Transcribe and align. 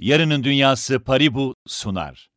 Yarının 0.00 0.44
Dünyası 0.44 1.00
Paribu 1.00 1.54
sunar. 1.66 2.30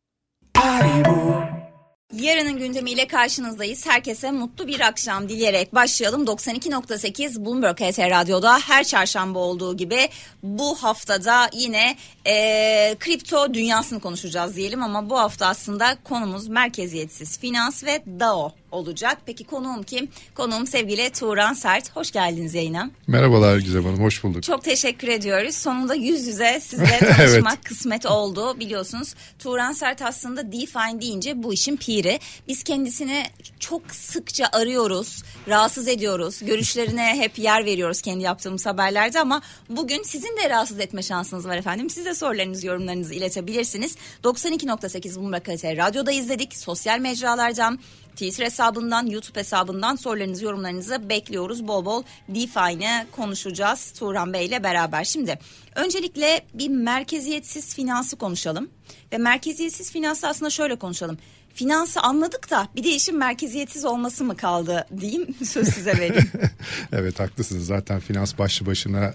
Yarının 2.21 2.57
gündemiyle 2.57 3.07
karşınızdayız. 3.07 3.87
Herkese 3.87 4.31
mutlu 4.31 4.67
bir 4.67 4.79
akşam 4.79 5.29
dileyerek 5.29 5.75
başlayalım. 5.75 6.25
92.8 6.25 7.45
Bloomberg 7.45 7.79
HT 7.79 7.99
Radyo'da 7.99 8.59
her 8.59 8.83
çarşamba 8.83 9.39
olduğu 9.39 9.77
gibi 9.77 10.09
bu 10.43 10.75
haftada 10.75 11.49
yine 11.53 11.95
e, 12.27 12.95
kripto 12.99 13.53
dünyasını 13.53 13.99
konuşacağız 13.99 14.55
diyelim 14.55 14.83
ama 14.83 15.09
bu 15.09 15.19
hafta 15.19 15.47
aslında 15.47 15.97
konumuz 16.03 16.47
merkeziyetsiz 16.47 17.39
finans 17.39 17.83
ve 17.83 18.03
DAO 18.19 18.51
olacak. 18.73 19.17
Peki 19.25 19.43
konuğum 19.43 19.83
kim? 19.83 20.07
Konuğum 20.35 20.67
sevgili 20.67 21.09
Tuğran 21.09 21.53
Sert. 21.53 21.95
Hoş 21.95 22.11
geldiniz 22.11 22.53
yayına. 22.53 22.89
Merhabalar 23.07 23.57
Gizem 23.57 23.85
Hanım, 23.85 24.03
hoş 24.03 24.23
bulduk. 24.23 24.43
Çok 24.43 24.63
teşekkür 24.63 25.07
ediyoruz. 25.07 25.55
Sonunda 25.55 25.95
yüz 25.95 26.27
yüze 26.27 26.59
sizle 26.59 26.99
tanışmak 26.99 27.53
evet. 27.53 27.63
kısmet 27.63 28.05
oldu. 28.05 28.59
Biliyorsunuz 28.59 29.15
Tuğran 29.39 29.71
Sert 29.71 30.01
aslında 30.01 30.51
DeFi 30.51 31.01
deyince 31.01 31.43
bu 31.43 31.53
işin 31.53 31.77
piri. 31.77 32.02
Biz 32.47 32.63
kendisini 32.63 33.25
çok 33.59 33.91
sıkça 33.91 34.49
arıyoruz, 34.51 35.23
rahatsız 35.47 35.87
ediyoruz. 35.87 36.39
Görüşlerine 36.41 37.19
hep 37.19 37.39
yer 37.39 37.65
veriyoruz 37.65 38.01
kendi 38.01 38.23
yaptığımız 38.23 38.65
haberlerde 38.65 39.19
ama 39.19 39.41
bugün 39.69 40.03
sizin 40.03 40.37
de 40.37 40.49
rahatsız 40.49 40.79
etme 40.79 41.01
şansınız 41.03 41.47
var 41.47 41.57
efendim. 41.57 41.89
Siz 41.89 42.05
de 42.05 42.15
sorularınızı, 42.15 42.67
yorumlarınızı 42.67 43.13
iletebilirsiniz. 43.13 43.95
92.8 44.23 45.15
Bloomberg 45.15 45.47
Radyo'da 45.47 46.11
izledik. 46.11 46.57
Sosyal 46.57 46.99
mecralardan 46.99 47.79
Twitter 48.13 48.45
hesabından, 48.45 49.07
YouTube 49.07 49.39
hesabından 49.39 49.95
sorularınızı, 49.95 50.45
yorumlarınızı 50.45 51.09
bekliyoruz. 51.09 51.67
Bol 51.67 51.85
bol 51.85 52.03
DeFi'ni 52.29 53.05
konuşacağız 53.11 53.91
Turan 53.91 54.33
Bey 54.33 54.45
ile 54.45 54.63
beraber. 54.63 55.03
Şimdi 55.03 55.39
öncelikle 55.75 56.45
bir 56.53 56.69
merkeziyetsiz 56.69 57.75
finansı 57.75 58.15
konuşalım. 58.15 58.69
Ve 59.11 59.17
merkeziyetsiz 59.17 59.91
finansı 59.91 60.27
aslında 60.27 60.49
şöyle 60.49 60.75
konuşalım. 60.75 61.17
Finansı 61.53 62.01
anladık 62.01 62.51
da 62.51 62.67
bir 62.75 62.83
de 62.83 62.89
işin 62.89 63.17
merkeziyetsiz 63.17 63.85
olması 63.85 64.23
mı 64.23 64.37
kaldı 64.37 64.87
diyeyim 64.99 65.35
söz 65.45 65.67
size 65.67 65.91
vereyim. 65.97 66.29
evet 66.91 67.19
haklısınız 67.19 67.65
zaten 67.65 67.99
finans 67.99 68.37
başlı 68.37 68.65
başına 68.65 69.13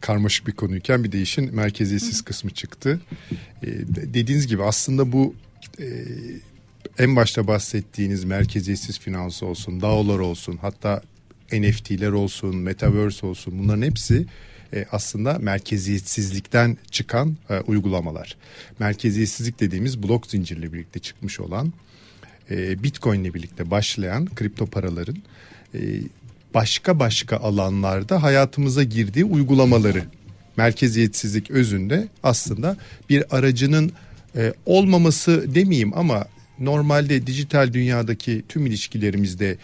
karmaşık 0.00 0.46
bir 0.46 0.52
konuyken 0.52 1.04
bir 1.04 1.12
de 1.12 1.22
işin 1.22 1.54
merkeziyetsiz 1.54 2.22
kısmı 2.22 2.50
çıktı. 2.50 3.00
Ee, 3.62 3.66
dediğiniz 4.14 4.46
gibi 4.46 4.62
aslında 4.62 5.12
bu 5.12 5.34
e, 5.80 5.86
en 6.98 7.16
başta 7.16 7.46
bahsettiğiniz 7.46 8.24
merkeziyetsiz 8.24 8.98
finans 8.98 9.42
olsun, 9.42 9.80
DAO'lar 9.80 10.18
olsun, 10.18 10.58
hatta 10.62 11.02
NFT'ler 11.52 12.12
olsun, 12.12 12.56
Metaverse 12.56 13.26
olsun 13.26 13.58
bunların 13.58 13.82
hepsi 13.82 14.26
e, 14.74 14.86
aslında 14.92 15.38
merkeziyetsizlikten 15.38 16.76
çıkan 16.90 17.36
e, 17.50 17.60
uygulamalar. 17.60 18.36
Merkeziyetsizlik 18.78 19.60
dediğimiz 19.60 20.02
blok 20.02 20.26
zincirle 20.26 20.72
birlikte 20.72 21.00
çıkmış 21.00 21.40
olan 21.40 21.72
e, 22.50 22.82
Bitcoin 22.82 23.24
ile 23.24 23.34
birlikte 23.34 23.70
başlayan 23.70 24.26
kripto 24.26 24.66
paraların 24.66 25.16
e, 25.74 25.80
başka 26.54 26.98
başka 26.98 27.36
alanlarda 27.36 28.22
hayatımıza 28.22 28.82
girdiği 28.82 29.24
uygulamaları. 29.24 30.02
Merkeziyetsizlik 30.56 31.50
özünde 31.50 32.08
aslında 32.22 32.76
bir 33.10 33.36
aracının 33.36 33.92
olmaması 34.66 35.54
demeyeyim 35.54 35.92
ama 35.98 36.26
normalde 36.58 37.26
dijital 37.26 37.72
dünyadaki 37.72 38.42
tüm 38.48 38.66
ilişkilerimizde 38.66 39.56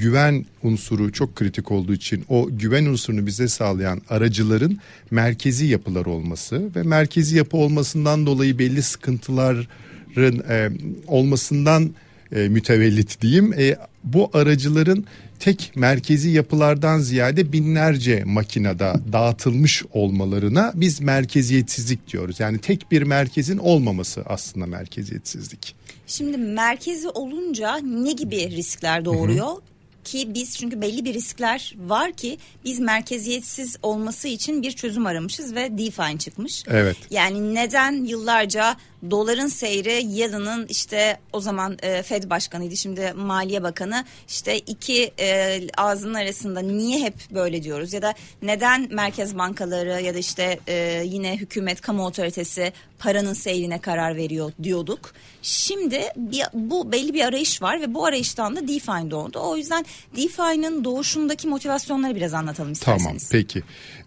güven 0.00 0.44
unsuru 0.62 1.12
çok 1.12 1.36
kritik 1.36 1.72
olduğu 1.72 1.94
için 1.94 2.24
o 2.28 2.48
güven 2.50 2.86
unsurunu 2.86 3.26
bize 3.26 3.48
sağlayan 3.48 4.02
aracıların 4.08 4.78
merkezi 5.10 5.66
yapılar 5.66 6.06
olması 6.06 6.74
ve 6.76 6.82
merkezi 6.82 7.36
yapı 7.36 7.56
olmasından 7.56 8.26
dolayı 8.26 8.58
belli 8.58 8.82
sıkıntıların 8.82 10.38
e, 10.48 10.70
olmasından 11.06 11.90
e, 12.32 12.48
mütevellit 12.48 13.20
diyeyim. 13.20 13.52
E, 13.52 13.76
bu 14.04 14.30
aracıların 14.32 15.04
tek 15.38 15.72
merkezi 15.76 16.30
yapılardan 16.30 16.98
ziyade 16.98 17.52
binlerce 17.52 18.22
makinede 18.26 18.92
dağıtılmış 19.12 19.84
olmalarına 19.92 20.72
biz 20.74 21.00
merkeziyetsizlik 21.00 22.12
diyoruz. 22.12 22.40
Yani 22.40 22.58
tek 22.58 22.90
bir 22.90 23.02
merkezin 23.02 23.58
olmaması 23.58 24.22
aslında 24.26 24.66
merkeziyetsizlik. 24.66 25.74
Şimdi 26.06 26.36
merkezi 26.36 27.08
olunca 27.08 27.76
ne 27.76 28.12
gibi 28.12 28.50
riskler 28.50 29.04
doğuruyor? 29.04 29.46
Hı 29.46 29.56
hı 29.56 29.77
ki 30.04 30.34
biz 30.34 30.58
çünkü 30.58 30.80
belli 30.80 31.04
bir 31.04 31.14
riskler 31.14 31.74
var 31.78 32.12
ki 32.12 32.38
biz 32.64 32.80
merkeziyetsiz 32.80 33.76
olması 33.82 34.28
için 34.28 34.62
bir 34.62 34.72
çözüm 34.72 35.06
aramışız 35.06 35.54
ve 35.54 35.78
DeFi 35.78 36.18
çıkmış. 36.18 36.64
Evet. 36.68 36.96
Yani 37.10 37.54
neden 37.54 38.04
yıllarca 38.04 38.76
doların 39.10 39.46
seyri 39.46 40.04
yılının 40.06 40.66
işte 40.66 41.18
o 41.32 41.40
zaman 41.40 41.78
e, 41.82 42.02
Fed 42.02 42.30
başkanıydı 42.30 42.76
şimdi 42.76 43.12
Maliye 43.16 43.62
Bakanı 43.62 44.04
işte 44.28 44.58
iki 44.58 45.12
e, 45.20 45.60
ağzının 45.76 46.14
arasında 46.14 46.60
niye 46.60 47.00
hep 47.00 47.14
böyle 47.30 47.62
diyoruz 47.62 47.92
ya 47.92 48.02
da 48.02 48.14
neden 48.42 48.88
merkez 48.90 49.38
bankaları 49.38 50.02
ya 50.02 50.14
da 50.14 50.18
işte 50.18 50.58
e, 50.68 51.02
yine 51.04 51.36
hükümet 51.36 51.80
kamu 51.80 52.06
otoritesi 52.06 52.72
paranın 52.98 53.32
seyrine 53.32 53.80
karar 53.80 54.16
veriyor 54.16 54.52
diyorduk. 54.62 55.14
Şimdi 55.48 56.00
bir, 56.16 56.42
bu 56.54 56.92
belli 56.92 57.14
bir 57.14 57.24
arayış 57.24 57.62
var 57.62 57.80
ve 57.80 57.94
bu 57.94 58.06
arayıştan 58.06 58.56
da 58.56 58.68
DeFi 58.68 59.10
doğdu. 59.10 59.40
O 59.42 59.56
yüzden 59.56 59.84
DeFi'nin 60.16 60.84
doğuşundaki 60.84 61.48
motivasyonları 61.48 62.14
biraz 62.14 62.34
anlatalım 62.34 62.72
isterseniz. 62.72 63.28
Tamam 63.28 63.42
peki. 63.42 63.62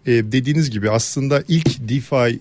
Ee, 0.06 0.32
dediğiniz 0.32 0.70
gibi 0.70 0.90
aslında 0.90 1.44
ilk 1.48 1.88
DeFi 1.88 2.40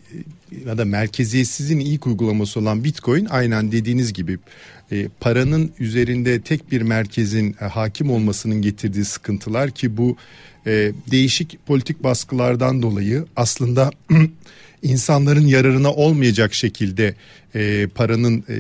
ya 0.66 0.78
da 0.78 0.86
merkeziyetsizin 0.86 1.80
ilk 1.80 2.08
uygulaması 2.08 2.60
olan 2.60 2.84
Bitcoin 2.84 3.26
aynen 3.26 3.72
dediğiniz 3.72 4.14
gibi 4.14 4.40
e, 4.92 5.08
paranın 5.20 5.72
üzerinde 5.80 6.42
tek 6.42 6.72
bir 6.72 6.82
merkezin 6.82 7.56
e, 7.62 7.66
hakim 7.66 8.12
olmasının 8.12 8.62
getirdiği 8.62 9.06
sıkıntılar 9.06 9.72
ki 9.72 9.98
bu 9.98 10.18
e, 10.68 10.92
değişik 11.12 11.66
politik 11.68 12.04
baskılardan 12.04 12.82
dolayı 12.82 13.26
aslında 13.36 13.92
insanların 14.82 15.48
yararına 15.48 15.94
olmayacak 15.94 16.54
şekilde 16.54 17.16
e, 17.56 17.88
paranın 17.88 18.44
e, 18.50 18.56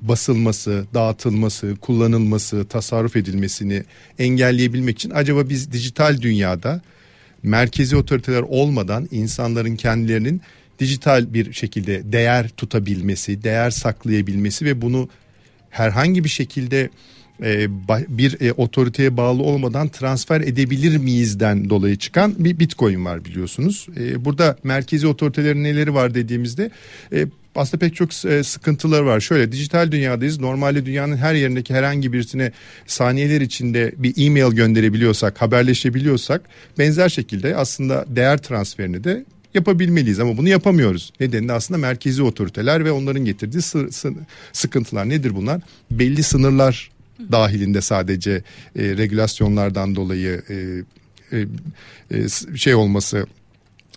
basılması, 0.00 0.86
dağıtılması, 0.94 1.76
kullanılması, 1.80 2.64
tasarruf 2.68 3.16
edilmesini 3.16 3.84
engelleyebilmek 4.18 4.98
için 4.98 5.10
acaba 5.10 5.48
biz 5.48 5.72
dijital 5.72 6.20
dünyada 6.20 6.80
merkezi 7.42 7.96
otoriteler 7.96 8.42
olmadan 8.42 9.08
insanların 9.10 9.76
kendilerinin 9.76 10.40
dijital 10.78 11.34
bir 11.34 11.52
şekilde 11.52 12.12
değer 12.12 12.48
tutabilmesi, 12.48 13.42
değer 13.42 13.70
saklayabilmesi 13.70 14.64
ve 14.64 14.82
bunu 14.82 15.08
herhangi 15.70 16.24
bir 16.24 16.28
şekilde 16.28 16.90
bir 18.08 18.40
e, 18.40 18.52
otoriteye 18.52 19.16
bağlı 19.16 19.42
olmadan 19.42 19.88
transfer 19.88 20.40
edebilir 20.40 20.96
miyizden 20.96 21.70
dolayı 21.70 21.96
çıkan 21.96 22.34
bir 22.38 22.58
bitcoin 22.58 23.04
var 23.04 23.24
biliyorsunuz. 23.24 23.86
E, 24.00 24.24
burada 24.24 24.56
merkezi 24.64 25.06
otoritelerin 25.06 25.64
neleri 25.64 25.94
var 25.94 26.14
dediğimizde 26.14 26.70
aslında 27.54 27.80
pek 27.80 27.94
çok 27.96 28.14
sıkıntılar 28.44 29.02
var. 29.02 29.20
Şöyle 29.20 29.52
dijital 29.52 29.92
dünyadayız. 29.92 30.40
Normalde 30.40 30.86
dünyanın 30.86 31.16
her 31.16 31.34
yerindeki 31.34 31.74
herhangi 31.74 32.12
birisine 32.12 32.52
saniyeler 32.86 33.40
içinde 33.40 33.92
bir 33.96 34.26
e-mail 34.26 34.52
gönderebiliyorsak, 34.54 35.42
haberleşebiliyorsak 35.42 36.42
benzer 36.78 37.08
şekilde 37.08 37.56
aslında 37.56 38.04
değer 38.08 38.38
transferini 38.38 39.04
de 39.04 39.24
yapabilmeliyiz 39.54 40.20
ama 40.20 40.36
bunu 40.36 40.48
yapamıyoruz. 40.48 41.12
Nedeni 41.20 41.48
de 41.48 41.52
aslında 41.52 41.78
merkezi 41.78 42.22
otoriteler 42.22 42.84
ve 42.84 42.92
onların 42.92 43.24
getirdiği 43.24 43.62
sı- 43.62 43.92
sı- 43.92 44.14
sıkıntılar 44.52 45.08
nedir 45.08 45.34
bunlar? 45.36 45.60
Belli 45.90 46.22
sınırlar 46.22 46.90
dahilinde 47.32 47.80
sadece 47.80 48.30
e, 48.30 48.42
regülasyonlardan 48.82 49.96
dolayı 49.96 50.42
e, 50.48 50.56
e, 51.32 51.46
e, 52.10 52.28
şey 52.56 52.74
olması, 52.74 53.26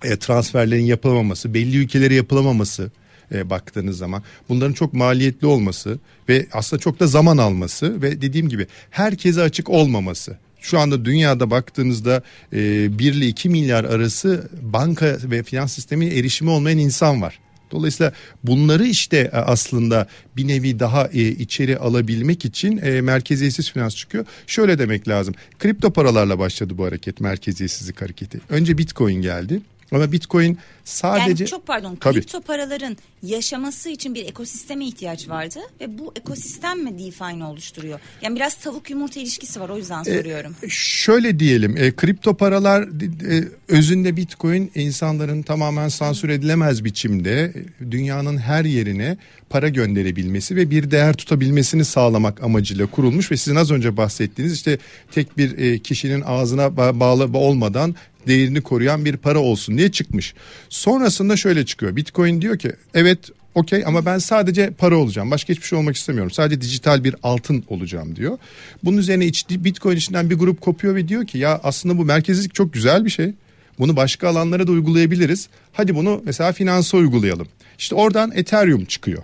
e, 0.04 0.18
transferlerin 0.18 0.86
yapılamaması, 0.86 1.54
belli 1.54 1.78
ülkelere 1.78 2.16
yapılamaması 2.16 2.92
e, 3.32 3.50
baktığınız 3.50 3.98
zaman 3.98 4.24
bunların 4.50 4.74
çok 4.74 4.94
maliyetli 4.94 5.48
olması 5.48 6.00
ve 6.30 6.48
aslında 6.52 6.82
çok 6.82 7.00
da 7.00 7.08
zaman 7.08 7.38
alması 7.38 8.02
ve 8.02 8.22
dediğim 8.22 8.50
gibi 8.50 8.68
herkese 8.90 9.42
açık 9.42 9.70
olmaması. 9.70 10.38
Şu 10.60 10.80
anda 10.80 11.06
dünyada 11.06 11.52
baktığınızda 11.52 12.24
e, 12.54 13.00
1 13.00 13.14
ile 13.14 13.28
2 13.28 13.50
milyar 13.50 13.84
arası 13.84 14.50
banka 14.62 15.18
ve 15.24 15.44
finans 15.44 15.74
sistemine 15.74 16.16
erişimi 16.16 16.50
olmayan 16.50 16.78
insan 16.78 17.22
var. 17.22 17.40
Dolayısıyla 17.76 18.12
bunları 18.44 18.86
işte 18.86 19.18
e, 19.18 19.38
aslında 19.38 20.08
bir 20.38 20.48
nevi 20.48 20.80
daha 20.80 21.08
e, 21.08 21.22
içeri 21.22 21.78
alabilmek 21.78 22.46
için 22.46 22.78
e, 22.78 23.02
merkeziyetsiz 23.02 23.72
finans 23.72 23.96
çıkıyor. 23.96 24.26
Şöyle 24.48 24.80
demek 24.80 25.08
lazım. 25.08 25.36
Kripto 25.60 25.94
paralarla 25.94 26.40
başladı 26.40 26.78
bu 26.78 26.86
hareket, 26.86 27.20
merkeziyetsizlik 27.20 28.02
hareketi. 28.02 28.40
Önce 28.50 28.78
Bitcoin 28.78 29.22
geldi. 29.22 29.62
Ama 29.92 30.12
Bitcoin 30.12 30.58
Sadece 30.86 31.44
yani 31.44 31.50
çok 31.50 31.68
pardon 31.68 31.96
Tabii. 31.96 32.14
kripto 32.14 32.42
paraların 32.42 32.98
yaşaması 33.24 33.90
için 33.90 34.16
bir 34.16 34.26
ekosisteme 34.26 34.86
ihtiyaç 34.86 35.30
vardı 35.30 35.60
ve 35.82 35.98
bu 35.98 36.14
ekosistem 36.16 36.84
mi 36.84 37.00
DeFi'ni 37.00 37.44
oluşturuyor? 37.44 38.00
Yani 38.22 38.36
biraz 38.36 38.56
tavuk 38.56 38.90
yumurta 38.90 39.20
ilişkisi 39.20 39.60
var 39.60 39.70
o 39.70 39.78
yüzden 39.78 40.02
e, 40.02 40.18
soruyorum. 40.18 40.56
E, 40.64 40.70
şöyle 40.70 41.40
diyelim 41.40 41.78
e, 41.78 41.92
kripto 41.92 42.34
paralar 42.38 42.82
e, 42.82 43.48
özünde 43.68 44.18
Bitcoin 44.18 44.72
insanların 44.76 45.42
tamamen 45.42 45.88
sansür 45.88 46.30
edilemez 46.30 46.84
biçimde 46.84 47.54
dünyanın 47.92 48.38
her 48.38 48.66
yerine 48.66 49.18
para 49.50 49.70
gönderebilmesi 49.70 50.56
ve 50.56 50.70
bir 50.70 50.92
değer 50.92 51.14
tutabilmesini 51.14 51.86
sağlamak 51.86 52.44
amacıyla 52.44 52.86
kurulmuş 52.86 53.32
ve 53.32 53.38
sizin 53.38 53.56
az 53.56 53.72
önce 53.72 53.98
bahsettiğiniz 53.98 54.54
işte 54.54 54.78
tek 55.12 55.38
bir 55.38 55.58
e, 55.58 55.80
kişinin 55.80 56.22
ağzına 56.22 56.78
bağlı 56.78 57.38
olmadan 57.38 57.96
değerini 58.28 58.62
koruyan 58.62 59.06
bir 59.06 59.18
para 59.18 59.40
olsun 59.40 59.78
diye 59.78 59.92
çıkmış. 59.92 60.34
Sonrasında 60.76 61.38
şöyle 61.38 61.66
çıkıyor. 61.66 61.96
Bitcoin 61.96 62.42
diyor 62.42 62.58
ki 62.58 62.72
evet 62.94 63.20
okey 63.56 63.84
ama 63.86 64.06
ben 64.06 64.18
sadece 64.18 64.72
para 64.72 64.98
olacağım. 64.98 65.32
Başka 65.32 65.54
hiçbir 65.54 65.66
şey 65.66 65.80
olmak 65.80 65.96
istemiyorum. 65.96 66.32
Sadece 66.32 66.62
dijital 66.62 67.04
bir 67.04 67.16
altın 67.24 67.64
olacağım 67.68 68.16
diyor. 68.16 68.38
Bunun 68.84 68.98
üzerine 68.98 69.26
iç, 69.26 69.46
Bitcoin 69.50 69.98
içinden 69.98 70.30
bir 70.30 70.36
grup 70.36 70.62
kopuyor 70.62 70.96
ve 70.96 71.08
diyor 71.08 71.26
ki 71.26 71.38
ya 71.38 71.60
aslında 71.64 71.98
bu 71.98 72.06
merkezlik 72.06 72.56
çok 72.56 72.74
güzel 72.74 73.06
bir 73.06 73.10
şey. 73.10 73.34
Bunu 73.80 73.96
başka 73.96 74.30
alanlara 74.30 74.68
da 74.68 74.72
uygulayabiliriz. 74.72 75.50
Hadi 75.74 75.96
bunu 75.96 76.22
mesela 76.26 76.52
finansa 76.52 76.98
uygulayalım. 76.98 77.48
İşte 77.78 77.96
oradan 77.96 78.32
Ethereum 78.36 78.86
çıkıyor. 78.86 79.24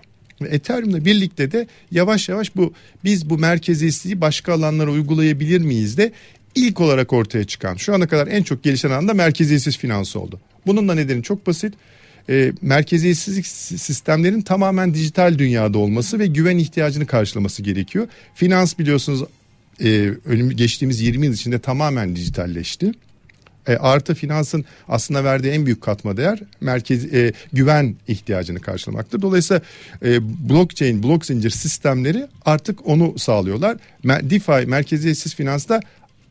Ethereum'la 0.50 1.06
birlikte 1.06 1.52
de 1.52 1.68
yavaş 1.92 2.30
yavaş 2.30 2.56
bu 2.56 2.74
biz 3.04 3.30
bu 3.30 3.38
merkeziyetliği 3.38 4.22
başka 4.22 4.54
alanlara 4.54 4.92
uygulayabilir 4.92 5.62
miyiz 5.62 5.98
de 5.98 6.12
ilk 6.56 6.82
olarak 6.82 7.14
ortaya 7.14 7.44
çıkan 7.44 7.76
şu 7.76 7.96
ana 7.96 8.08
kadar 8.08 8.28
en 8.28 8.44
çok 8.44 8.64
gelişen 8.64 8.92
anda 8.92 9.14
merkeziyetsiz 9.14 9.78
finans 9.78 10.16
oldu. 10.16 10.40
Bunun 10.66 10.88
da 10.88 10.96
nedeni 10.96 11.24
çok 11.24 11.48
basit. 11.48 11.74
E, 12.30 12.52
merkeziyetsizlik 12.62 13.48
sistemlerin 13.48 14.42
tamamen 14.42 14.94
dijital 14.94 15.38
dünyada 15.38 15.78
olması 15.78 16.20
ve 16.20 16.28
güven 16.28 16.58
ihtiyacını 16.58 17.06
karşılaması 17.06 17.64
gerekiyor. 17.64 18.08
Finans 18.36 18.80
biliyorsunuz 18.80 19.24
e, 19.84 20.14
geçtiğimiz 20.56 21.02
20 21.02 21.26
yıl 21.26 21.34
içinde 21.34 21.60
tamamen 21.60 22.16
dijitalleşti. 22.16 22.92
E, 23.68 23.76
artı 23.76 24.16
finansın 24.16 24.66
aslında 24.88 25.24
verdiği 25.24 25.50
en 25.50 25.66
büyük 25.66 25.82
katma 25.82 26.18
değer 26.18 26.40
merkez 26.62 27.14
e, 27.14 27.34
güven 27.54 27.96
ihtiyacını 28.08 28.60
karşılamaktır. 28.60 29.22
Dolayısıyla 29.22 29.62
e, 30.04 30.20
blockchain, 30.50 31.04
blok 31.04 31.26
zincir 31.26 31.50
sistemleri 31.50 32.28
artık 32.46 32.88
onu 32.88 33.20
sağlıyorlar. 33.20 33.78
DeFi 34.04 34.68
merkeziyetsiz 34.68 35.36
finansta 35.36 35.82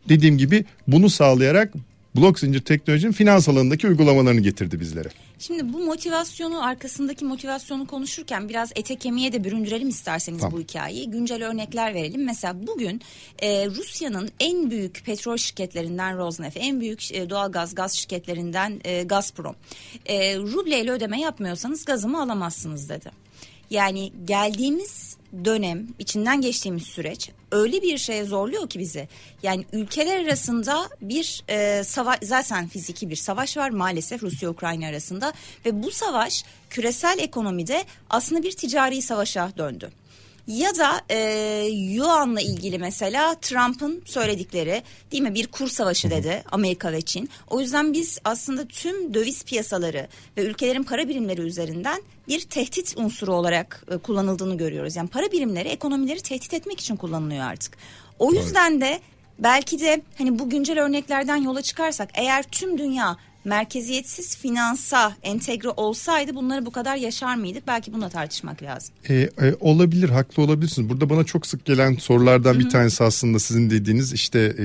dediğim 0.09 0.38
gibi 0.38 0.65
bunu 0.88 1.11
sağlayarak 1.11 1.73
blok 2.17 2.39
zincir 2.39 2.61
teknolojinin 2.61 3.12
finans 3.12 3.49
alanındaki 3.49 3.89
uygulamalarını 3.89 4.41
getirdi 4.41 4.81
bizlere. 4.81 5.09
Şimdi 5.39 5.73
bu 5.73 5.79
motivasyonu 5.79 6.65
arkasındaki 6.65 7.25
motivasyonu 7.25 7.87
konuşurken 7.87 8.49
biraz 8.49 8.73
ete 8.75 8.97
kemiğe 8.97 9.33
de 9.33 9.45
büründürelim 9.45 9.89
isterseniz 9.89 10.41
tamam. 10.41 10.59
bu 10.59 10.62
hikayeyi. 10.62 11.11
Güncel 11.11 11.47
örnekler 11.47 11.95
verelim. 11.95 12.25
Mesela 12.25 12.67
bugün 12.67 13.01
e, 13.39 13.67
Rusya'nın 13.67 14.31
en 14.41 14.71
büyük 14.71 15.03
petrol 15.05 15.37
şirketlerinden 15.37 16.19
Rosneft, 16.19 16.57
en 16.61 16.81
büyük 16.81 17.12
e, 17.12 17.31
doğal 17.31 17.53
gaz 17.53 17.75
gaz 17.75 17.93
şirketlerinden 17.93 18.81
e, 18.85 19.03
Gazprom. 19.03 19.57
E, 20.07 20.37
rubleyle 20.37 20.91
ödeme 20.91 21.21
yapmıyorsanız 21.21 21.85
gazımı 21.85 22.23
alamazsınız 22.23 22.89
dedi. 22.89 23.11
Yani 23.70 24.12
geldiğimiz 24.25 25.17
dönem, 25.44 25.88
içinden 25.99 26.40
geçtiğimiz 26.40 26.82
süreç 26.82 27.31
öyle 27.52 27.82
bir 27.82 27.99
şeye 27.99 28.25
zorluyor 28.25 28.69
ki 28.69 28.78
bizi. 28.78 29.08
Yani 29.43 29.64
ülkeler 29.72 30.25
arasında 30.25 30.88
bir 31.00 31.44
e, 31.49 31.84
savaş, 31.84 32.19
zaten 32.22 32.69
fiziki 32.69 33.11
bir 33.11 33.17
savaş 33.17 33.56
var 33.56 33.70
maalesef 33.70 34.22
Rusya-Ukrayna 34.22 34.87
arasında 34.87 35.32
ve 35.67 35.82
bu 35.82 35.90
savaş 35.90 36.44
küresel 36.70 37.19
ekonomide 37.19 37.84
aslında 38.11 38.43
bir 38.43 38.52
ticari 38.52 39.02
savaşa 39.02 39.52
döndü. 39.58 39.90
Ya 40.50 40.75
da 40.79 41.00
e, 41.11 41.19
Yuan'la 41.70 42.41
ilgili 42.41 42.79
mesela 42.79 43.35
Trump'ın 43.35 44.02
söyledikleri 44.05 44.82
değil 45.12 45.23
mi 45.23 45.35
bir 45.35 45.47
kur 45.47 45.69
savaşı 45.69 46.11
dedi 46.11 46.43
Amerika 46.52 46.93
ve 46.93 47.00
Çin. 47.00 47.31
O 47.50 47.61
yüzden 47.61 47.93
biz 47.93 48.19
aslında 48.25 48.69
tüm 48.69 49.14
döviz 49.14 49.44
piyasaları 49.44 50.08
ve 50.37 50.43
ülkelerin 50.43 50.82
para 50.82 51.08
birimleri 51.08 51.41
üzerinden 51.41 52.02
bir 52.29 52.41
tehdit 52.41 52.94
unsuru 52.97 53.35
olarak 53.35 53.85
e, 53.91 53.97
kullanıldığını 53.99 54.56
görüyoruz. 54.56 54.97
Yani 54.97 55.08
para 55.08 55.32
birimleri 55.32 55.69
ekonomileri 55.69 56.20
tehdit 56.20 56.55
etmek 56.55 56.81
için 56.81 56.97
kullanılıyor 56.97 57.44
artık. 57.44 57.76
O 58.19 58.32
yüzden 58.32 58.81
de 58.81 59.00
belki 59.38 59.81
de 59.81 60.02
hani 60.19 60.38
bu 60.38 60.50
güncel 60.50 60.82
örneklerden 60.82 61.37
yola 61.37 61.62
çıkarsak 61.62 62.11
eğer 62.14 62.43
tüm 62.43 62.79
dünya 62.79 63.17
merkeziyetsiz 63.44 64.37
finansa 64.37 65.12
entegre 65.22 65.69
olsaydı 65.69 66.34
bunları 66.34 66.66
bu 66.66 66.70
kadar 66.70 66.96
yaşar 66.96 67.34
mıydık? 67.34 67.66
Belki 67.66 67.92
bunu 67.92 68.10
tartışmak 68.10 68.62
lazım. 68.62 68.94
E, 69.08 69.14
e, 69.14 69.31
olabilir, 69.60 70.08
haklı 70.08 70.42
olabilirsiniz. 70.42 70.88
Burada 70.88 71.10
bana 71.10 71.25
çok 71.25 71.46
sık 71.46 71.64
gelen 71.64 71.94
sorulardan 71.94 72.52
Hı-hı. 72.52 72.60
bir 72.60 72.70
tanesi 72.70 73.04
aslında 73.04 73.38
sizin 73.38 73.70
dediğiniz 73.70 74.12
işte 74.12 74.38
e, 74.38 74.64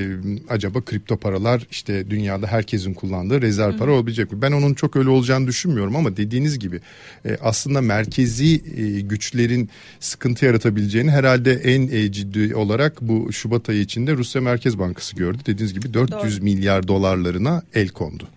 acaba 0.50 0.82
kripto 0.82 1.18
paralar 1.18 1.68
işte 1.72 2.10
dünyada 2.10 2.48
herkesin 2.48 2.94
kullandığı 2.94 3.42
rezerv 3.42 3.72
Hı-hı. 3.72 3.78
para 3.78 3.92
olabilecek 3.92 4.32
mi? 4.32 4.42
Ben 4.42 4.52
onun 4.52 4.74
çok 4.74 4.96
öyle 4.96 5.10
olacağını 5.10 5.48
düşünmüyorum 5.48 5.96
ama 5.96 6.18
dediğiniz 6.18 6.60
gibi 6.60 6.82
e, 7.26 7.38
aslında 7.42 7.82
merkezi 7.82 8.62
e, 8.78 9.02
güçlerin 9.02 9.70
sıkıntı 10.00 10.46
yaratabileceğini 10.46 11.12
herhalde 11.12 11.54
en 11.54 11.88
e, 11.88 12.12
ciddi 12.12 12.56
olarak 12.56 13.02
bu 13.02 13.34
Şubat 13.34 13.70
ayı 13.70 13.82
içinde 13.82 14.14
Rusya 14.14 14.42
Merkez 14.42 14.80
Bankası 14.80 15.16
gördü. 15.16 15.38
Dediğiniz 15.46 15.74
gibi 15.74 15.94
400 15.94 16.38
Doğru. 16.38 16.44
milyar 16.44 16.88
dolarlarına 16.88 17.64
el 17.74 17.90
kondu. 17.90 18.28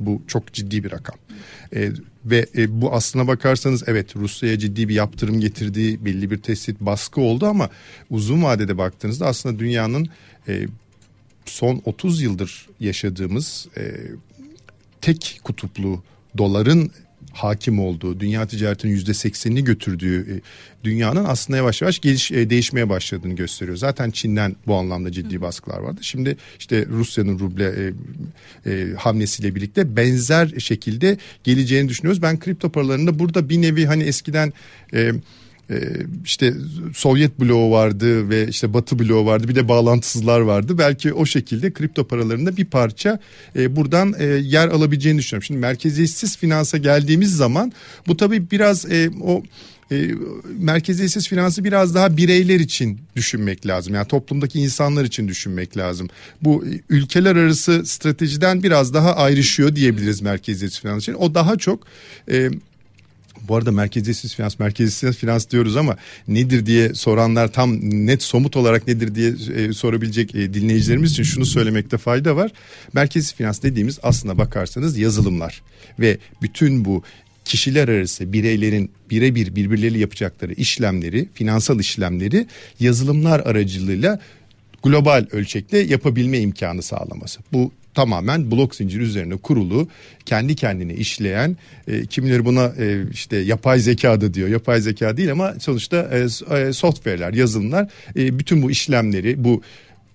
Bu 0.00 0.22
çok 0.26 0.52
ciddi 0.52 0.84
bir 0.84 0.92
rakam. 0.92 1.16
E, 1.74 1.90
ve 2.24 2.46
e, 2.56 2.80
bu 2.80 2.92
aslına 2.92 3.26
bakarsanız 3.26 3.84
evet 3.86 4.16
Rusya'ya 4.16 4.58
ciddi 4.58 4.88
bir 4.88 4.94
yaptırım 4.94 5.40
getirdiği 5.40 6.04
belli 6.04 6.30
bir 6.30 6.38
tehdit 6.38 6.80
baskı 6.80 7.20
oldu 7.20 7.46
ama 7.46 7.70
uzun 8.10 8.42
vadede 8.42 8.78
baktığınızda 8.78 9.26
aslında 9.26 9.58
dünyanın 9.58 10.08
e, 10.48 10.66
son 11.44 11.82
30 11.84 12.22
yıldır 12.22 12.68
yaşadığımız 12.80 13.68
e, 13.76 13.94
tek 15.00 15.40
kutuplu 15.44 16.02
doların 16.38 16.90
hakim 17.38 17.80
olduğu, 17.80 18.20
dünya 18.20 18.46
ticaretinin 18.46 18.92
yüzde 18.92 19.14
seksenini 19.14 19.64
götürdüğü 19.64 20.20
e, 20.20 20.40
dünyanın 20.84 21.24
aslında 21.24 21.56
yavaş 21.56 21.82
yavaş 21.82 21.98
geliş, 21.98 22.32
e, 22.32 22.50
değişmeye 22.50 22.88
başladığını 22.88 23.34
gösteriyor. 23.34 23.76
Zaten 23.76 24.10
Çin'den 24.10 24.56
bu 24.66 24.74
anlamda 24.74 25.12
ciddi 25.12 25.40
baskılar 25.40 25.78
vardı. 25.78 26.00
Şimdi 26.02 26.36
işte 26.58 26.86
Rusya'nın 26.86 27.38
ruble 27.38 27.64
e, 27.64 27.92
e, 28.70 28.94
hamlesiyle 28.94 29.54
birlikte 29.54 29.96
benzer 29.96 30.48
şekilde 30.58 31.18
geleceğini 31.44 31.88
düşünüyoruz. 31.88 32.22
Ben 32.22 32.38
kripto 32.38 32.72
paralarında 32.72 33.18
burada 33.18 33.48
bir 33.48 33.62
nevi 33.62 33.86
hani 33.86 34.02
eskiden... 34.02 34.52
E, 34.94 35.12
işte 36.24 36.54
Sovyet 36.94 37.40
bloğu 37.40 37.70
vardı 37.70 38.30
ve 38.30 38.48
işte 38.48 38.74
Batı 38.74 38.98
bloğu 38.98 39.26
vardı 39.26 39.48
bir 39.48 39.54
de 39.54 39.68
bağlantısızlar 39.68 40.40
vardı. 40.40 40.78
Belki 40.78 41.12
o 41.12 41.26
şekilde 41.26 41.72
kripto 41.72 42.08
paralarında 42.08 42.56
bir 42.56 42.64
parça 42.64 43.18
e, 43.56 43.76
buradan 43.76 44.14
e, 44.18 44.24
yer 44.24 44.68
alabileceğini 44.68 45.18
düşünüyorum. 45.18 45.44
Şimdi 45.44 45.60
merkeziyetsiz 45.60 46.36
finansa 46.36 46.78
geldiğimiz 46.78 47.36
zaman 47.36 47.72
bu 48.06 48.16
tabii 48.16 48.50
biraz 48.50 48.92
e, 48.92 49.10
o 49.22 49.42
merkeziyetsiz 50.58 51.28
finansı 51.28 51.64
biraz 51.64 51.94
daha 51.94 52.16
bireyler 52.16 52.60
için 52.60 53.00
düşünmek 53.16 53.66
lazım. 53.66 53.94
Yani 53.94 54.08
toplumdaki 54.08 54.60
insanlar 54.60 55.04
için 55.04 55.28
düşünmek 55.28 55.76
lazım. 55.76 56.08
Bu 56.42 56.64
ülkeler 56.88 57.36
arası 57.36 57.86
stratejiden 57.86 58.62
biraz 58.62 58.94
daha 58.94 59.16
ayrışıyor 59.16 59.76
diyebiliriz 59.76 60.22
merkeziyetsiz 60.22 60.80
finans 60.80 61.02
için. 61.02 61.14
O 61.14 61.34
daha 61.34 61.56
çok 61.56 61.86
e, 62.30 62.50
bu 63.48 63.56
arada 63.56 63.72
merkeziyetsiz 63.72 64.34
finans, 64.34 64.58
merkeziyetsiz 64.58 65.16
finans 65.16 65.50
diyoruz 65.50 65.76
ama 65.76 65.96
nedir 66.28 66.66
diye 66.66 66.94
soranlar 66.94 67.52
tam 67.52 67.78
net 67.82 68.22
somut 68.22 68.56
olarak 68.56 68.86
nedir 68.86 69.14
diye 69.14 69.34
e, 69.54 69.72
sorabilecek 69.72 70.34
e, 70.34 70.54
dinleyicilerimiz 70.54 71.12
için 71.12 71.22
şunu 71.22 71.46
söylemekte 71.46 71.98
fayda 71.98 72.36
var. 72.36 72.50
Merkezi 72.92 73.34
finans 73.34 73.62
dediğimiz 73.62 73.98
aslına 74.02 74.38
bakarsanız 74.38 74.98
yazılımlar 74.98 75.62
ve 76.00 76.18
bütün 76.42 76.84
bu 76.84 77.02
kişiler 77.44 77.88
arası 77.88 78.32
bireylerin 78.32 78.90
birebir 79.10 79.56
birbirleriyle 79.56 79.98
yapacakları 79.98 80.52
işlemleri, 80.52 81.28
finansal 81.34 81.80
işlemleri 81.80 82.46
yazılımlar 82.80 83.40
aracılığıyla 83.40 84.20
global 84.82 85.26
ölçekte 85.32 85.78
yapabilme 85.78 86.38
imkanı 86.38 86.82
sağlaması. 86.82 87.40
Bu 87.52 87.72
tamamen 87.98 88.50
blok 88.50 88.74
zincir 88.74 89.00
üzerine 89.00 89.36
kurulu 89.36 89.88
kendi 90.24 90.56
kendine 90.56 90.94
işleyen 90.94 91.56
e, 91.88 92.06
kimileri 92.06 92.44
buna 92.44 92.72
e, 92.78 93.10
işte 93.12 93.36
yapay 93.36 93.78
zeka 93.78 94.20
da 94.20 94.34
diyor 94.34 94.48
yapay 94.48 94.80
zeka 94.80 95.16
değil 95.16 95.32
ama 95.32 95.54
sonuçta 95.60 96.10
e, 96.12 96.18
e, 96.58 96.72
software'ler 96.72 97.32
yazılımlar 97.32 97.88
e, 98.16 98.38
bütün 98.38 98.62
bu 98.62 98.70
işlemleri 98.70 99.44
bu 99.44 99.62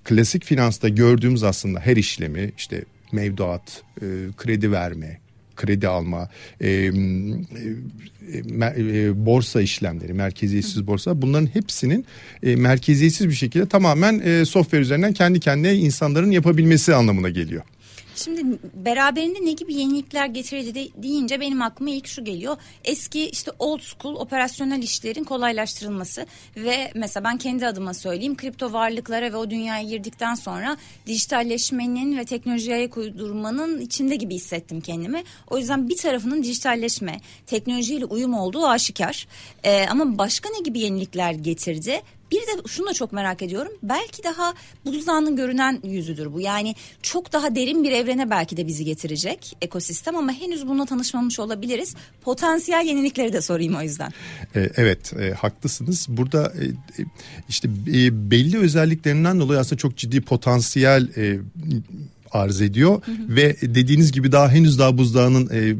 klasik 0.03 0.45
finansta 0.45 0.89
gördüğümüz 0.89 1.43
aslında 1.43 1.79
her 1.79 1.97
işlemi 1.97 2.51
işte 2.57 2.83
mevduat 3.11 3.83
e, 4.01 4.05
kredi 4.37 4.71
verme 4.71 5.19
kredi 5.55 5.87
alma, 5.87 6.29
e, 6.61 6.69
e, 6.69 6.91
e, 8.77 9.25
borsa 9.25 9.61
işlemleri, 9.61 10.13
merkeziyetsiz 10.13 10.87
borsa 10.87 11.21
bunların 11.21 11.45
hepsinin 11.53 12.05
e, 12.43 12.55
merkeziyetsiz 12.55 13.29
bir 13.29 13.33
şekilde 13.33 13.65
tamamen 13.65 14.19
e, 14.19 14.45
software 14.45 14.81
üzerinden 14.81 15.13
kendi 15.13 15.39
kendine 15.39 15.75
insanların 15.75 16.31
yapabilmesi 16.31 16.95
anlamına 16.95 17.29
geliyor. 17.29 17.63
Şimdi 18.15 18.59
beraberinde 18.73 19.45
ne 19.45 19.51
gibi 19.51 19.73
yenilikler 19.73 20.25
getirdi 20.25 20.75
de, 20.75 21.03
deyince 21.03 21.39
benim 21.39 21.61
aklıma 21.61 21.91
ilk 21.91 22.07
şu 22.07 22.23
geliyor. 22.25 22.57
Eski 22.83 23.29
işte 23.29 23.51
old 23.59 23.79
school 23.81 24.15
operasyonel 24.15 24.83
işlerin 24.83 25.23
kolaylaştırılması 25.23 26.25
ve 26.57 26.91
mesela 26.95 27.23
ben 27.23 27.37
kendi 27.37 27.67
adıma 27.67 27.93
söyleyeyim 27.93 28.37
kripto 28.37 28.73
varlıklara 28.73 29.33
ve 29.33 29.37
o 29.37 29.49
dünyaya 29.49 29.83
girdikten 29.83 30.35
sonra 30.35 30.77
dijitalleşmenin 31.07 32.17
ve 32.17 32.25
teknolojiye 32.25 32.75
ayak 32.75 32.97
uydurmanın 32.97 33.81
içinde 33.81 34.15
gibi 34.15 34.35
hissettim 34.35 34.81
kendimi. 34.81 35.23
O 35.49 35.57
yüzden 35.57 35.89
bir 35.89 35.97
tarafının 35.97 36.43
dijitalleşme, 36.43 37.21
teknolojiyle 37.45 38.05
uyum 38.05 38.33
olduğu 38.33 38.67
aşikar. 38.67 39.27
Ee, 39.63 39.85
ama 39.89 40.17
başka 40.17 40.49
ne 40.49 40.59
gibi 40.59 40.79
yenilikler 40.79 41.31
getirdi? 41.31 42.01
Bir 42.33 42.39
de 42.39 42.67
şunu 42.67 42.87
da 42.87 42.93
çok 42.93 43.13
merak 43.13 43.41
ediyorum. 43.41 43.71
Belki 43.83 44.23
daha 44.23 44.53
buzdağının 44.85 45.35
görünen 45.35 45.81
yüzüdür 45.83 46.33
bu. 46.33 46.41
Yani 46.41 46.75
çok 47.01 47.33
daha 47.33 47.55
derin 47.55 47.83
bir 47.83 47.91
evrene 47.91 48.29
belki 48.29 48.57
de 48.57 48.67
bizi 48.67 48.85
getirecek 48.85 49.57
ekosistem 49.61 50.15
ama 50.15 50.31
henüz 50.31 50.67
bununla 50.67 50.85
tanışmamış 50.85 51.39
olabiliriz. 51.39 51.95
Potansiyel 52.21 52.85
yenilikleri 52.85 53.33
de 53.33 53.41
sorayım 53.41 53.75
o 53.75 53.81
yüzden. 53.81 54.11
E, 54.55 54.69
evet 54.75 55.13
e, 55.13 55.31
haklısınız. 55.31 56.05
Burada 56.09 56.53
e, 56.99 57.01
işte 57.49 57.69
belli 58.31 58.57
özelliklerinden 58.57 59.39
dolayı 59.39 59.59
aslında 59.59 59.77
çok 59.77 59.97
ciddi 59.97 60.21
potansiyel 60.21 61.07
arz 62.33 62.61
ediyor 62.61 63.01
hı 63.05 63.11
hı. 63.11 63.35
ve 63.35 63.55
dediğiniz 63.61 64.11
gibi 64.11 64.31
daha 64.31 64.49
henüz 64.51 64.79
daha 64.79 64.97
buzdağının 64.97 65.49
e, 65.51 65.75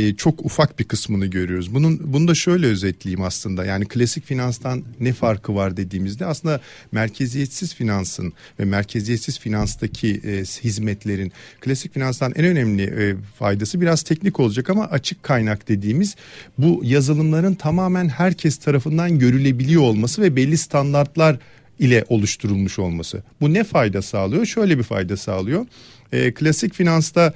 e, 0.00 0.14
çok 0.14 0.44
ufak 0.44 0.78
bir 0.78 0.84
kısmını 0.84 1.26
görüyoruz. 1.26 1.74
Bunun 1.74 2.00
bunu 2.04 2.28
da 2.28 2.34
şöyle 2.34 2.66
özetleyeyim 2.66 3.22
aslında. 3.22 3.64
Yani 3.64 3.84
klasik 3.84 4.26
finanstan 4.26 4.82
ne 5.00 5.12
farkı 5.12 5.54
var 5.54 5.76
dediğimizde 5.76 6.26
aslında 6.26 6.60
merkeziyetsiz 6.92 7.74
finansın 7.74 8.32
ve 8.60 8.64
merkeziyetsiz 8.64 9.38
finanstaki 9.38 10.20
e, 10.24 10.44
hizmetlerin 10.64 11.32
klasik 11.60 11.94
finanstan 11.94 12.32
en 12.36 12.44
önemli 12.44 12.82
e, 12.82 13.16
faydası 13.38 13.80
biraz 13.80 14.02
teknik 14.02 14.40
olacak 14.40 14.70
ama 14.70 14.84
açık 14.84 15.22
kaynak 15.22 15.68
dediğimiz 15.68 16.16
bu 16.58 16.80
yazılımların 16.84 17.54
tamamen 17.54 18.08
herkes 18.08 18.56
tarafından 18.56 19.18
görülebiliyor 19.18 19.82
olması 19.82 20.22
ve 20.22 20.36
belli 20.36 20.58
standartlar 20.58 21.38
ile 21.78 22.04
oluşturulmuş 22.08 22.78
olması. 22.78 23.22
Bu 23.40 23.54
ne 23.54 23.64
fayda 23.64 24.02
sağlıyor? 24.02 24.46
Şöyle 24.46 24.78
bir 24.78 24.82
fayda 24.82 25.16
sağlıyor. 25.16 25.66
E, 26.14 26.34
klasik 26.34 26.74
finansta 26.74 27.34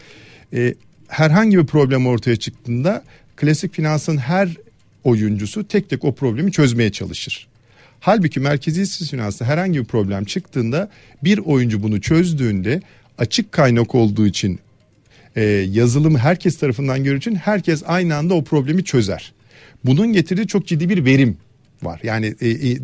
e, 0.54 0.74
herhangi 1.08 1.58
bir 1.58 1.66
problem 1.66 2.06
ortaya 2.06 2.36
çıktığında 2.36 3.04
klasik 3.36 3.74
finansın 3.74 4.16
her 4.16 4.48
oyuncusu 5.04 5.68
tek 5.68 5.90
tek 5.90 6.04
o 6.04 6.14
problemi 6.14 6.52
çözmeye 6.52 6.92
çalışır. 6.92 7.48
Halbuki 8.00 8.40
merkeziyetsiz 8.40 9.10
finansta 9.10 9.44
herhangi 9.44 9.80
bir 9.80 9.84
problem 9.84 10.24
çıktığında 10.24 10.90
bir 11.24 11.38
oyuncu 11.38 11.82
bunu 11.82 12.00
çözdüğünde 12.00 12.82
açık 13.18 13.52
kaynak 13.52 13.94
olduğu 13.94 14.26
için 14.26 14.60
e, 15.36 15.42
yazılımı 15.70 16.18
herkes 16.18 16.58
tarafından 16.58 17.04
görür 17.04 17.16
için 17.16 17.34
herkes 17.34 17.82
aynı 17.86 18.16
anda 18.16 18.34
o 18.34 18.44
problemi 18.44 18.84
çözer. 18.84 19.32
Bunun 19.84 20.12
getirdiği 20.12 20.46
çok 20.46 20.66
ciddi 20.66 20.88
bir 20.88 21.04
verim 21.04 21.36
var. 21.82 22.00
Yani 22.02 22.34
e, 22.40 22.48
e, 22.48 22.78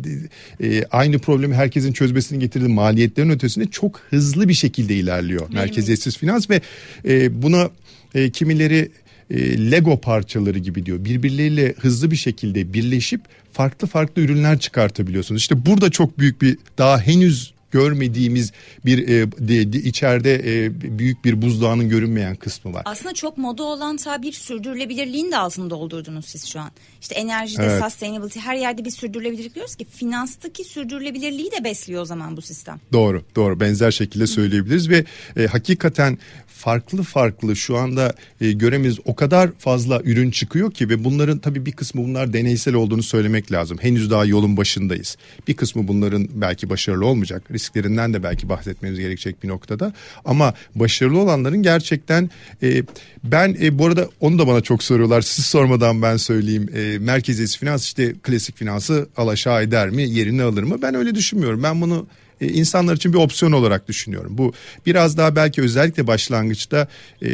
e, 0.63 0.83
aynı 0.91 1.19
problemi 1.19 1.55
herkesin 1.55 1.93
çözmesini 1.93 2.39
getirdiği 2.39 2.67
maliyetlerin 2.67 3.29
ötesinde 3.29 3.65
çok 3.65 3.99
hızlı 4.09 4.49
bir 4.49 4.53
şekilde 4.53 4.95
ilerliyor 4.95 5.53
merkeziyetsiz 5.53 6.17
finans 6.17 6.49
ve 6.49 6.61
e, 7.05 7.41
buna 7.41 7.69
e, 8.15 8.29
kimileri 8.29 8.91
e, 9.29 9.71
Lego 9.71 10.01
parçaları 10.01 10.59
gibi 10.59 10.85
diyor. 10.85 11.05
Birbirleriyle 11.05 11.73
hızlı 11.79 12.11
bir 12.11 12.15
şekilde 12.15 12.73
birleşip 12.73 13.21
farklı 13.53 13.87
farklı 13.87 14.21
ürünler 14.21 14.59
çıkartabiliyorsunuz. 14.59 15.41
İşte 15.41 15.65
burada 15.65 15.89
çok 15.89 16.19
büyük 16.19 16.41
bir 16.41 16.57
daha 16.77 17.01
henüz 17.01 17.54
görmediğimiz 17.75 18.51
bir 18.85 19.07
e, 19.07 19.31
de, 19.47 19.73
de, 19.73 19.77
içeride 19.77 20.33
e, 20.35 20.81
büyük 20.99 21.25
bir 21.25 21.41
buzdağının 21.41 21.89
görünmeyen 21.89 22.35
kısmı 22.35 22.73
var. 22.73 22.81
Aslında 22.85 23.13
çok 23.13 23.37
moda 23.37 23.63
olan 23.63 23.97
tabir 23.97 24.31
sürdürülebilirliğin 24.31 25.31
de 25.31 25.37
altını 25.37 25.69
doldurdunuz 25.69 26.25
siz 26.25 26.45
şu 26.45 26.59
an. 26.59 26.71
İşte 27.01 27.15
enerjide 27.15 27.63
evet. 27.63 27.83
sustainability 27.83 28.39
her 28.39 28.55
yerde 28.55 28.85
bir 28.85 28.91
sürdürülebilirlik 28.91 29.55
diyoruz 29.55 29.75
ki 29.75 29.85
finanstaki 29.85 30.63
sürdürülebilirliği 30.63 31.51
de 31.51 31.63
besliyor 31.63 32.01
o 32.01 32.05
zaman 32.05 32.37
bu 32.37 32.41
sistem. 32.41 32.79
Doğru 32.93 33.23
doğru 33.35 33.59
benzer 33.59 33.91
şekilde 33.91 34.27
söyleyebiliriz 34.27 34.89
ve 34.89 35.05
e, 35.37 35.47
hakikaten 35.47 36.17
farklı 36.55 37.03
farklı 37.03 37.55
şu 37.55 37.77
anda 37.77 38.13
e, 38.41 38.51
göremiz 38.51 38.99
o 39.05 39.15
kadar 39.15 39.49
fazla 39.59 40.01
ürün 40.03 40.31
çıkıyor 40.31 40.71
ki 40.71 40.89
ve 40.89 41.03
bunların 41.03 41.37
tabii 41.39 41.65
bir 41.65 41.71
kısmı 41.71 42.03
bunlar 42.03 42.33
deneysel 42.33 42.73
olduğunu 42.73 43.03
söylemek 43.03 43.51
lazım. 43.51 43.77
Henüz 43.81 44.11
daha 44.11 44.25
yolun 44.25 44.57
başındayız. 44.57 45.17
Bir 45.47 45.53
kısmı 45.53 45.87
bunların 45.87 46.27
belki 46.33 46.69
başarılı 46.69 47.05
olmayacak. 47.05 47.43
Risklerinden 47.51 48.13
de 48.13 48.23
belki 48.23 48.49
bahsetmemiz 48.49 48.99
gerekecek 48.99 49.43
bir 49.43 49.47
noktada. 49.47 49.93
Ama 50.25 50.53
başarılı 50.75 51.19
olanların 51.19 51.63
gerçekten 51.63 52.29
e, 52.63 52.83
ben 53.23 53.57
e, 53.61 53.79
bu 53.79 53.85
arada 53.85 54.09
onu 54.19 54.39
da 54.39 54.47
bana 54.47 54.61
çok 54.61 54.83
soruyorlar. 54.83 55.21
Siz 55.21 55.45
sormadan 55.45 56.01
ben 56.01 56.17
söyleyeyim. 56.17 56.69
E, 56.75 56.97
merkeziyesi 56.99 57.59
finans 57.59 57.83
işte 57.83 58.13
klasik 58.23 58.57
finansı 58.57 59.09
alaşağı 59.17 59.63
eder 59.63 59.89
mi? 59.89 60.09
Yerini 60.09 60.43
alır 60.43 60.63
mı? 60.63 60.81
Ben 60.81 60.95
öyle 60.95 61.15
düşünmüyorum. 61.15 61.63
Ben 61.63 61.81
bunu 61.81 62.07
e, 62.41 62.47
insanlar 62.47 62.95
için 62.95 63.13
bir 63.13 63.17
opsiyon 63.17 63.51
olarak 63.51 63.87
düşünüyorum. 63.87 64.37
Bu 64.37 64.53
biraz 64.85 65.17
daha 65.17 65.35
belki 65.35 65.61
özellikle 65.61 66.07
başlangıçta 66.07 66.87
e, 67.23 67.27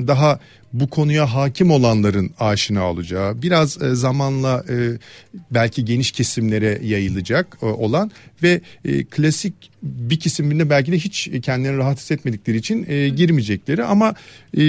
daha 0.00 0.40
bu 0.72 0.90
konuya 0.90 1.34
hakim 1.34 1.70
olanların 1.70 2.30
aşina 2.38 2.90
olacağı, 2.90 3.42
biraz 3.42 3.82
e, 3.82 3.94
zamanla 3.94 4.64
e, 4.68 4.74
belki 5.50 5.84
geniş 5.84 6.12
kesimlere 6.12 6.80
yayılacak 6.84 7.58
e, 7.62 7.66
olan 7.66 8.10
ve 8.42 8.60
e, 8.84 9.04
klasik 9.04 9.54
bir 9.82 10.20
kesiminde 10.20 10.70
belki 10.70 10.92
de 10.92 10.98
hiç 10.98 11.30
kendilerini 11.42 11.78
rahat 11.78 11.98
hissetmedikleri 11.98 12.56
için 12.56 12.86
e, 12.88 13.08
girmeyecekleri 13.08 13.84
ama 13.84 14.14
e, 14.56 14.60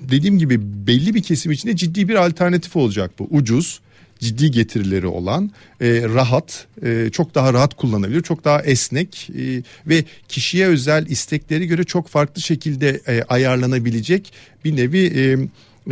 dediğim 0.00 0.38
gibi 0.38 0.58
belli 0.86 1.14
bir 1.14 1.22
kesim 1.22 1.52
için 1.52 1.68
de 1.68 1.76
ciddi 1.76 2.08
bir 2.08 2.14
alternatif 2.14 2.76
olacak 2.76 3.10
bu. 3.18 3.28
Ucuz, 3.30 3.80
ciddi 4.20 4.50
getirileri 4.50 5.06
olan 5.06 5.50
e, 5.80 6.02
rahat 6.02 6.66
e, 6.82 7.08
çok 7.12 7.34
daha 7.34 7.52
rahat 7.52 7.74
kullanabilir 7.74 8.22
çok 8.22 8.44
daha 8.44 8.62
esnek 8.62 9.30
e, 9.30 9.62
ve 9.86 10.04
kişiye 10.28 10.66
özel 10.66 11.06
istekleri 11.06 11.66
göre 11.66 11.84
çok 11.84 12.08
farklı 12.08 12.42
şekilde 12.42 13.00
e, 13.08 13.22
ayarlanabilecek 13.22 14.32
bir 14.64 14.76
nevi 14.76 15.06
e, 15.06 15.36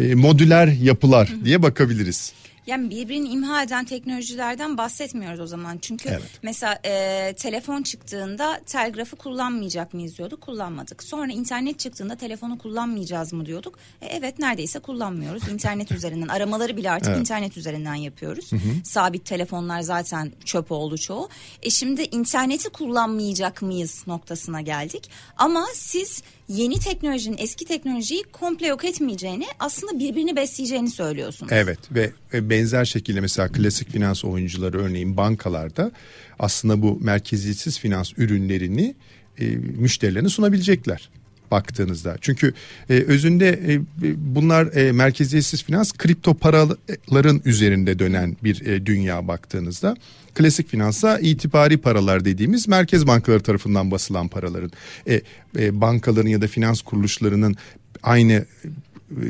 e, 0.02 0.14
modüler 0.14 0.66
yapılar 0.66 1.33
diye 1.45 1.62
bakabiliriz. 1.62 2.33
Yani 2.66 2.90
birbirini 2.90 3.28
imha 3.28 3.62
eden 3.62 3.85
teknolojilerden 3.85 4.78
bahsetmiyoruz 4.78 5.40
o 5.40 5.47
zaman. 5.47 5.78
Çünkü 5.78 6.09
evet. 6.09 6.23
mesela 6.42 6.78
e, 6.85 7.35
telefon 7.38 7.83
çıktığında 7.83 8.61
telgrafı 8.66 9.16
kullanmayacak 9.16 9.94
mıyız 9.94 10.18
diyorduk. 10.18 10.40
Kullanmadık. 10.40 11.02
Sonra 11.02 11.33
internet 11.33 11.78
çıktığında 11.78 12.16
telefonu 12.16 12.59
kullanmayacağız 12.59 13.33
mı 13.33 13.47
diyorduk. 13.47 13.78
E, 14.02 14.06
evet 14.06 14.38
neredeyse 14.38 14.78
kullanmıyoruz. 14.78 15.49
İnternet 15.49 15.92
üzerinden 15.92 16.28
aramaları 16.28 16.76
bile 16.76 16.90
artık 16.90 17.09
evet. 17.09 17.21
internet 17.21 17.56
üzerinden 17.56 17.94
yapıyoruz. 17.94 18.52
Hı 18.52 18.56
hı. 18.56 18.85
Sabit 18.85 19.26
telefonlar 19.26 19.80
zaten 19.80 20.33
çöp 20.44 20.73
oldu 20.73 20.99
çoğu. 20.99 21.28
E 21.62 21.71
şimdi 21.71 22.02
interneti 22.02 22.68
kullanmayacak 22.68 23.62
mıyız 23.62 24.04
noktasına 24.06 24.61
geldik. 24.61 25.11
Ama 25.37 25.66
siz 25.75 26.23
yeni 26.48 26.78
teknolojinin 26.78 27.36
eski 27.38 27.64
teknolojiyi 27.64 28.22
komple 28.32 28.66
yok 28.66 28.84
etmeyeceğini 28.84 29.46
aslında 29.58 29.98
birbirini 29.98 30.36
besleyeceğini 30.36 30.90
söylüyorsunuz. 30.90 31.52
Evet 31.52 31.78
ve 31.90 32.12
benzer 32.32 32.84
şekilde 32.84 33.20
mesela 33.20 33.48
klasik 33.48 33.90
finans 33.90 34.24
oyuncuları 34.24 34.82
örneğin 34.82 35.16
bankalarda 35.16 35.90
aslında 36.38 36.82
bu 36.82 36.98
merkeziyetsiz 37.00 37.78
finans 37.78 38.12
ürünlerini 38.16 38.94
e, 39.38 39.46
müşterilerine 39.56 40.28
sunabilecekler 40.28 41.10
baktığınızda. 41.50 42.16
Çünkü 42.20 42.54
e, 42.90 42.94
özünde 42.94 43.48
e, 43.48 43.80
bunlar 44.16 44.76
e, 44.76 44.92
merkeziyetsiz 44.92 45.64
finans 45.64 45.92
kripto 45.92 46.34
paraların 46.34 47.42
üzerinde 47.44 47.98
dönen 47.98 48.36
bir 48.44 48.66
e, 48.66 48.86
dünya 48.86 49.28
baktığınızda. 49.28 49.96
Klasik 50.34 50.68
finansa 50.68 51.18
itibari 51.18 51.76
paralar 51.76 52.24
dediğimiz 52.24 52.68
merkez 52.68 53.06
bankaları 53.06 53.42
tarafından 53.42 53.90
basılan 53.90 54.28
paraların 54.28 54.72
e, 55.08 55.20
e, 55.58 55.80
bankaların 55.80 56.28
ya 56.28 56.42
da 56.42 56.46
finans 56.46 56.80
kuruluşlarının 56.80 57.56
aynı 58.02 58.44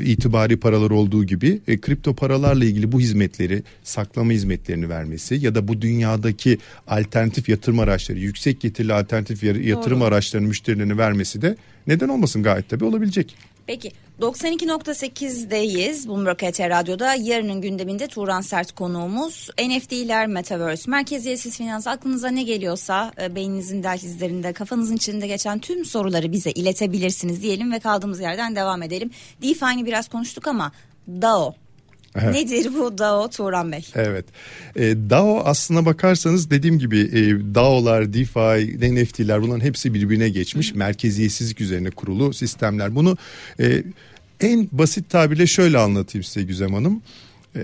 itibari 0.03 0.57
paralar 0.57 0.89
olduğu 0.89 1.23
gibi 1.23 1.61
e, 1.67 1.77
kripto 1.77 2.15
paralarla 2.15 2.65
ilgili 2.65 2.91
bu 2.91 2.99
hizmetleri 2.99 3.63
saklama 3.83 4.31
hizmetlerini 4.31 4.89
vermesi 4.89 5.35
ya 5.35 5.55
da 5.55 5.67
bu 5.67 5.81
dünyadaki 5.81 6.57
alternatif 6.87 7.49
yatırım 7.49 7.79
araçları 7.79 8.19
yüksek 8.19 8.61
getirili 8.61 8.93
alternatif 8.93 9.43
yatırım 9.43 9.99
Doğru. 9.99 10.07
araçlarının 10.07 10.49
müşterilerine 10.49 10.97
vermesi 10.97 11.41
de 11.41 11.57
neden 11.87 12.09
olmasın 12.09 12.43
gayet 12.43 12.69
tabii 12.69 12.85
olabilecek. 12.85 13.35
Peki 13.67 13.91
92.8'deyiz 14.21 16.07
Bloomberg 16.07 16.41
HT 16.41 16.59
Radyo'da. 16.59 17.15
Yarının 17.15 17.61
gündeminde 17.61 18.07
Turan 18.07 18.41
Sert 18.41 18.71
konuğumuz. 18.71 19.49
NFT'ler, 19.67 20.27
Metaverse, 20.27 20.91
merkeziyetsiz 20.91 21.57
finans 21.57 21.87
aklınıza 21.87 22.27
ne 22.27 22.43
geliyorsa 22.43 23.11
e, 23.21 23.35
beyninizin 23.35 23.83
dehlizlerinde, 23.83 24.53
kafanızın 24.53 24.95
içinde 24.95 25.27
geçen 25.27 25.59
tüm 25.59 25.85
soruları 25.85 26.31
bize 26.31 26.51
iletebilirsiniz 26.51 27.41
diyelim 27.41 27.71
ve 27.71 27.79
kaldığımız 27.79 28.19
yerden 28.19 28.55
devam 28.55 28.83
edelim. 28.83 29.11
DeFi'ni 29.41 29.85
biraz 29.85 30.07
konuştuk 30.07 30.47
ama 30.47 30.71
DAO 31.07 31.53
Evet. 32.21 32.35
Nedir 32.35 32.73
bu 32.73 32.97
DAO 32.97 33.29
Turan 33.29 33.71
Bey? 33.71 33.85
Evet. 33.95 34.25
E, 34.75 34.81
DAO 35.09 35.41
aslına 35.45 35.85
bakarsanız 35.85 36.49
dediğim 36.49 36.79
gibi 36.79 36.99
e, 36.99 37.55
DAO'lar, 37.55 38.13
DeFi, 38.13 38.93
NFT'ler 38.95 39.41
bunların 39.41 39.65
hepsi 39.65 39.93
birbirine 39.93 40.29
geçmiş. 40.29 40.73
Hı. 40.73 40.77
Merkeziyetsizlik 40.77 41.61
üzerine 41.61 41.89
kurulu 41.89 42.33
sistemler. 42.33 42.95
Bunu 42.95 43.17
e, 43.59 43.83
en 44.41 44.69
basit 44.71 45.09
tabirle 45.09 45.47
şöyle 45.47 45.77
anlatayım 45.77 46.23
size 46.23 46.43
Güzem 46.43 46.73
Hanım. 46.73 47.01
E, 47.55 47.61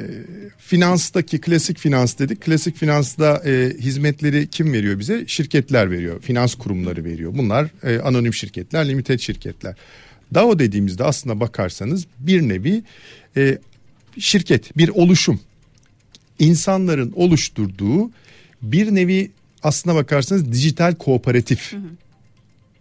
finanstaki 0.58 1.42
klasik 1.42 1.80
finans 1.80 2.20
dedik. 2.20 2.42
Klasik 2.42 2.78
finansta 2.78 3.42
e, 3.46 3.74
hizmetleri 3.80 4.48
kim 4.48 4.74
veriyor 4.74 5.00
bize? 5.00 5.24
Şirketler 5.28 5.92
veriyor. 5.92 6.22
Finans 6.22 6.56
kurumları 6.56 7.04
veriyor. 7.04 7.32
Bunlar 7.38 7.68
e, 7.84 8.00
anonim 8.00 8.34
şirketler, 8.34 8.90
limited 8.90 9.20
şirketler. 9.20 9.76
DAO 10.34 10.60
dediğimizde 10.60 11.04
aslında 11.04 11.40
bakarsanız 11.40 12.06
bir 12.20 12.42
nevi 12.42 12.84
e, 13.38 13.58
şirket, 14.20 14.78
bir 14.78 14.90
oluşum. 14.90 15.40
İnsanların 16.40 17.14
oluşturduğu 17.16 18.12
bir 18.62 18.96
nevi 18.96 19.32
aslına 19.64 19.96
bakarsanız 19.96 20.52
dijital 20.52 20.96
kooperatif 20.96 21.74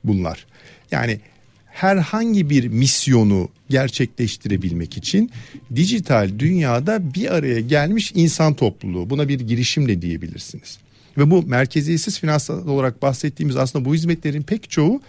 bunlar. 0.04 0.46
Yani 0.90 1.20
herhangi 1.66 2.50
bir 2.50 2.68
misyonu 2.68 3.48
gerçekleştirebilmek 3.70 4.96
için 4.96 5.30
dijital 5.74 6.30
dünyada 6.38 7.14
bir 7.14 7.34
araya 7.34 7.60
gelmiş 7.60 8.12
insan 8.14 8.54
topluluğu. 8.54 9.10
Buna 9.10 9.28
bir 9.28 9.40
girişim 9.40 9.88
de 9.88 10.02
diyebilirsiniz. 10.02 10.78
Ve 11.18 11.30
bu 11.30 11.42
merkeziyetsiz 11.42 12.18
finansal 12.18 12.68
olarak 12.68 13.02
bahsettiğimiz 13.02 13.56
aslında 13.56 13.84
bu 13.84 13.94
hizmetlerin 13.94 14.42
pek 14.42 14.70
çoğu 14.70 15.00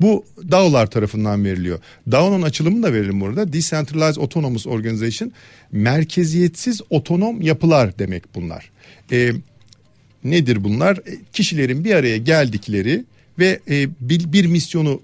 bu 0.00 0.24
DAO'lar 0.50 0.90
tarafından 0.90 1.44
veriliyor. 1.44 1.78
DAO'nun 2.10 2.42
açılımını 2.42 2.82
da 2.82 2.92
verelim 2.92 3.20
burada. 3.20 3.52
Decentralized 3.52 4.20
Autonomous 4.20 4.66
Organization 4.66 5.32
merkeziyetsiz 5.72 6.80
otonom 6.90 7.42
yapılar 7.42 7.98
demek 7.98 8.34
bunlar. 8.34 8.70
E, 9.12 9.32
nedir 10.24 10.64
bunlar? 10.64 10.96
E, 10.96 11.18
kişilerin 11.32 11.84
bir 11.84 11.94
araya 11.94 12.16
geldikleri 12.16 13.04
ve 13.38 13.60
e, 13.70 13.88
bir, 14.00 14.32
bir 14.32 14.46
misyonu 14.46 15.02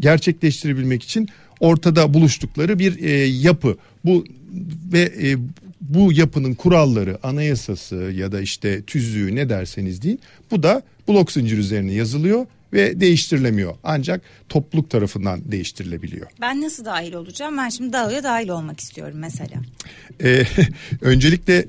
gerçekleştirebilmek 0.00 1.02
için 1.02 1.28
ortada 1.60 2.14
buluştukları 2.14 2.78
bir 2.78 3.02
e, 3.04 3.10
yapı. 3.24 3.76
Bu 4.04 4.24
ve 4.92 5.00
e, 5.00 5.36
bu 5.80 6.12
yapının 6.12 6.54
kuralları, 6.54 7.18
anayasası 7.22 7.94
ya 7.94 8.32
da 8.32 8.40
işte 8.40 8.82
tüzüğü 8.82 9.34
ne 9.34 9.48
derseniz 9.48 10.02
deyin. 10.02 10.20
Bu 10.50 10.62
da 10.62 10.82
blok 11.08 11.32
zincir 11.32 11.58
üzerine 11.58 11.92
yazılıyor 11.92 12.46
ve 12.72 13.00
değiştirilemiyor. 13.00 13.74
Ancak 13.84 14.20
topluluk 14.48 14.90
tarafından 14.90 15.52
değiştirilebiliyor. 15.52 16.26
Ben 16.40 16.60
nasıl 16.62 16.84
dahil 16.84 17.12
olacağım? 17.12 17.56
Ben 17.58 17.68
şimdi 17.68 17.92
DAO'ya 17.92 18.22
dahil 18.22 18.48
olmak 18.48 18.80
istiyorum 18.80 19.18
mesela. 19.18 19.62
Ee, 20.22 20.44
öncelikle 21.00 21.66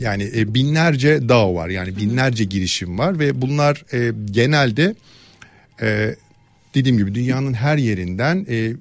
yani 0.00 0.30
e, 0.36 0.54
binlerce 0.54 1.28
DAO 1.28 1.54
var. 1.54 1.68
Yani 1.68 1.96
binlerce 1.96 2.44
girişim 2.44 2.98
var 2.98 3.18
ve 3.18 3.42
bunlar 3.42 3.84
e, 3.92 4.12
genelde 4.30 4.94
e, 5.82 6.14
dediğim 6.74 6.98
gibi 6.98 7.14
dünyanın 7.14 7.52
her 7.54 7.78
yerinden 7.78 8.46
e, 8.48 8.72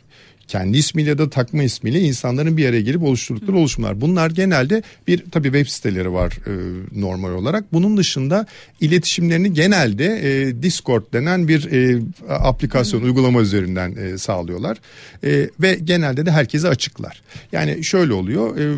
kendi 0.48 0.78
ismiyle 0.78 1.18
da 1.18 1.30
takma 1.30 1.64
ismiyle 1.64 2.00
insanların 2.00 2.58
bir 2.58 2.70
araya 2.70 2.82
gelip 2.82 3.04
oluşturdukları 3.04 3.58
oluşumlar. 3.58 4.02
Bunlar 4.02 4.32
genelde 4.32 4.84
bir 5.08 5.24
tabii 5.32 5.48
web 5.48 5.68
siteleri 5.68 6.14
var 6.14 6.34
e, 6.48 6.54
normal 7.02 7.32
olarak. 7.32 7.74
Bunun 7.74 7.98
dışında 7.98 8.46
iletişimlerini 8.82 9.54
genelde 9.54 10.06
e, 10.06 10.64
Discord 10.64 11.04
denen 11.14 11.48
bir 11.48 11.72
e, 11.72 12.02
aplikasyon 12.30 13.02
Hı. 13.02 13.06
uygulama 13.06 13.42
üzerinden 13.42 13.96
e, 13.96 14.18
sağlıyorlar. 14.18 14.78
E, 15.24 15.50
ve 15.60 15.80
genelde 15.84 16.26
de 16.26 16.32
herkese 16.32 16.68
açıklar. 16.68 17.22
Yani 17.52 17.84
şöyle 17.84 18.14
oluyor. 18.14 18.58
E, 18.58 18.76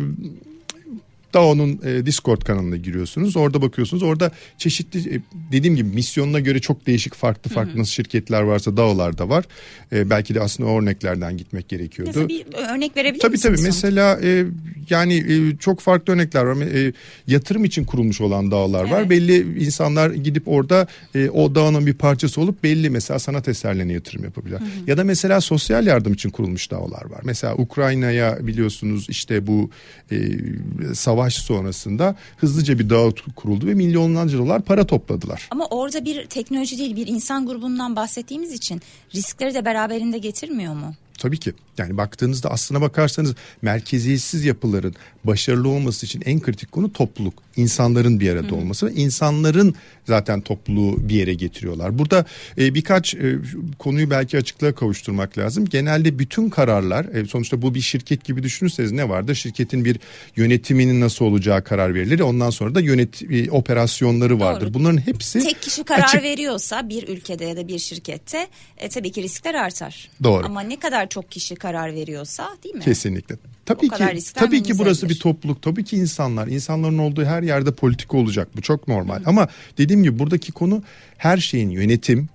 DAO'nun 1.34 1.80
e, 1.84 2.06
Discord 2.06 2.42
kanalına 2.42 2.76
giriyorsunuz. 2.76 3.36
Orada 3.36 3.62
bakıyorsunuz. 3.62 4.02
Orada 4.02 4.30
çeşitli 4.58 5.14
e, 5.14 5.20
dediğim 5.52 5.76
gibi 5.76 5.88
misyonuna 5.88 6.40
göre 6.40 6.58
çok 6.58 6.86
değişik 6.86 7.14
farklı 7.14 7.50
farklı 7.50 7.72
Hı-hı. 7.72 7.80
nasıl 7.80 7.92
şirketler 7.92 8.42
varsa 8.42 8.76
DAO'lar 8.76 9.18
da 9.18 9.28
var. 9.28 9.44
E, 9.92 10.10
belki 10.10 10.34
de 10.34 10.40
aslında 10.40 10.70
o 10.70 10.82
örneklerden 10.82 11.36
gitmek 11.36 11.68
gerekiyordu. 11.68 12.10
Mesela 12.14 12.28
bir 12.28 12.46
örnek 12.74 12.96
verebilir 12.96 13.20
tabii, 13.20 13.32
misiniz? 13.32 13.42
Tabii 13.42 13.56
tabii. 13.56 13.66
Mesela 13.66 14.20
e, 14.22 14.44
yani 14.90 15.14
e, 15.14 15.56
çok 15.56 15.80
farklı 15.80 16.12
örnekler 16.12 16.44
var. 16.44 16.56
E, 16.56 16.92
yatırım 17.26 17.64
için 17.64 17.84
kurulmuş 17.84 18.20
olan 18.20 18.50
DAO'lar 18.50 18.82
evet. 18.82 18.92
var. 18.92 19.10
Belli 19.10 19.64
insanlar 19.64 20.10
gidip 20.10 20.48
orada 20.48 20.86
e, 21.14 21.28
o 21.30 21.54
DAO'nun 21.54 21.86
bir 21.86 21.94
parçası 21.94 22.40
olup 22.40 22.62
belli 22.62 22.90
mesela 22.90 23.18
sanat 23.18 23.48
eserlerine 23.48 23.92
yatırım 23.92 24.24
yapabilir. 24.24 24.58
Ya 24.86 24.98
da 24.98 25.04
mesela 25.04 25.40
sosyal 25.40 25.86
yardım 25.86 26.12
için 26.12 26.30
kurulmuş 26.30 26.70
DAO'lar 26.70 27.04
var. 27.10 27.20
Mesela 27.24 27.54
Ukrayna'ya 27.54 28.38
biliyorsunuz 28.46 29.06
işte 29.08 29.46
bu 29.46 29.70
e, 30.12 30.16
savaş 30.94 31.17
savaş 31.18 31.34
sonrasında 31.34 32.16
hızlıca 32.36 32.78
bir 32.78 32.90
dağ 32.90 33.10
kuruldu 33.36 33.66
ve 33.66 33.74
milyonlarca 33.74 34.38
dolar 34.38 34.62
para 34.62 34.86
topladılar. 34.86 35.48
Ama 35.50 35.66
orada 35.66 36.04
bir 36.04 36.26
teknoloji 36.26 36.78
değil 36.78 36.96
bir 36.96 37.06
insan 37.06 37.46
grubundan 37.46 37.96
bahsettiğimiz 37.96 38.52
için 38.52 38.82
riskleri 39.14 39.54
de 39.54 39.64
beraberinde 39.64 40.18
getirmiyor 40.18 40.74
mu? 40.74 40.94
Tabii 41.18 41.38
ki. 41.38 41.52
Yani 41.78 41.96
baktığınızda 41.96 42.50
aslına 42.50 42.80
bakarsanız 42.80 43.34
merkeziyetsiz 43.62 44.44
yapıların 44.44 44.94
başarılı 45.24 45.68
olması 45.68 46.06
için 46.06 46.22
en 46.24 46.40
kritik 46.40 46.72
konu 46.72 46.92
topluluk. 46.92 47.34
İnsanların 47.56 48.20
bir 48.20 48.30
arada 48.30 48.48
Hı. 48.48 48.54
olması 48.54 48.86
ve 48.86 48.92
insanların 48.92 49.74
zaten 50.06 50.40
topluluğu 50.40 51.08
bir 51.08 51.14
yere 51.14 51.34
getiriyorlar. 51.34 51.98
Burada 51.98 52.24
e, 52.58 52.74
birkaç 52.74 53.14
e, 53.14 53.38
konuyu 53.78 54.10
belki 54.10 54.38
açıklığa 54.38 54.74
kavuşturmak 54.74 55.38
lazım. 55.38 55.64
Genelde 55.64 56.18
bütün 56.18 56.50
kararlar 56.50 57.04
e, 57.04 57.24
sonuçta 57.24 57.62
bu 57.62 57.74
bir 57.74 57.80
şirket 57.80 58.24
gibi 58.24 58.42
düşünürseniz 58.42 58.92
ne 58.92 59.08
vardır? 59.08 59.34
Şirketin 59.34 59.84
bir 59.84 60.00
yönetiminin 60.36 61.00
nasıl 61.00 61.24
olacağı 61.24 61.64
karar 61.64 61.94
verilir. 61.94 62.20
Ondan 62.20 62.50
sonra 62.50 62.74
da 62.74 62.80
yönet 62.80 63.22
e, 63.22 63.50
operasyonları 63.50 64.40
vardır. 64.40 64.66
Doğru. 64.66 64.74
Bunların 64.74 65.06
hepsi 65.06 65.38
tek 65.38 65.62
kişi 65.62 65.84
karar 65.84 66.04
açık... 66.04 66.22
veriyorsa 66.22 66.88
bir 66.88 67.08
ülkede 67.08 67.44
ya 67.44 67.56
da 67.56 67.68
bir 67.68 67.78
şirkette 67.78 68.48
e, 68.78 68.88
tabii 68.88 69.12
ki 69.12 69.22
riskler 69.22 69.54
artar. 69.54 70.10
Doğru. 70.22 70.46
Ama 70.46 70.60
ne 70.60 70.78
kadar 70.78 71.07
çok 71.08 71.30
kişi 71.30 71.54
karar 71.54 71.94
veriyorsa 71.94 72.48
değil 72.64 72.74
mi? 72.74 72.80
Kesinlikle. 72.80 73.36
Tabii 73.66 73.88
ki 73.88 74.32
tabii 74.34 74.62
ki 74.62 74.78
burası 74.78 75.08
bir 75.08 75.18
topluluk. 75.18 75.62
Tabii 75.62 75.84
ki 75.84 75.96
insanlar, 75.96 76.46
insanların 76.46 76.98
olduğu 76.98 77.24
her 77.24 77.42
yerde 77.42 77.72
politika 77.72 78.16
olacak. 78.16 78.48
Bu 78.56 78.62
çok 78.62 78.88
normal. 78.88 79.20
Hı. 79.20 79.22
Ama 79.26 79.48
dediğim 79.78 80.02
gibi 80.02 80.18
buradaki 80.18 80.52
konu 80.52 80.82
her 81.16 81.38
şeyin 81.38 81.70
yönetim 81.70 82.28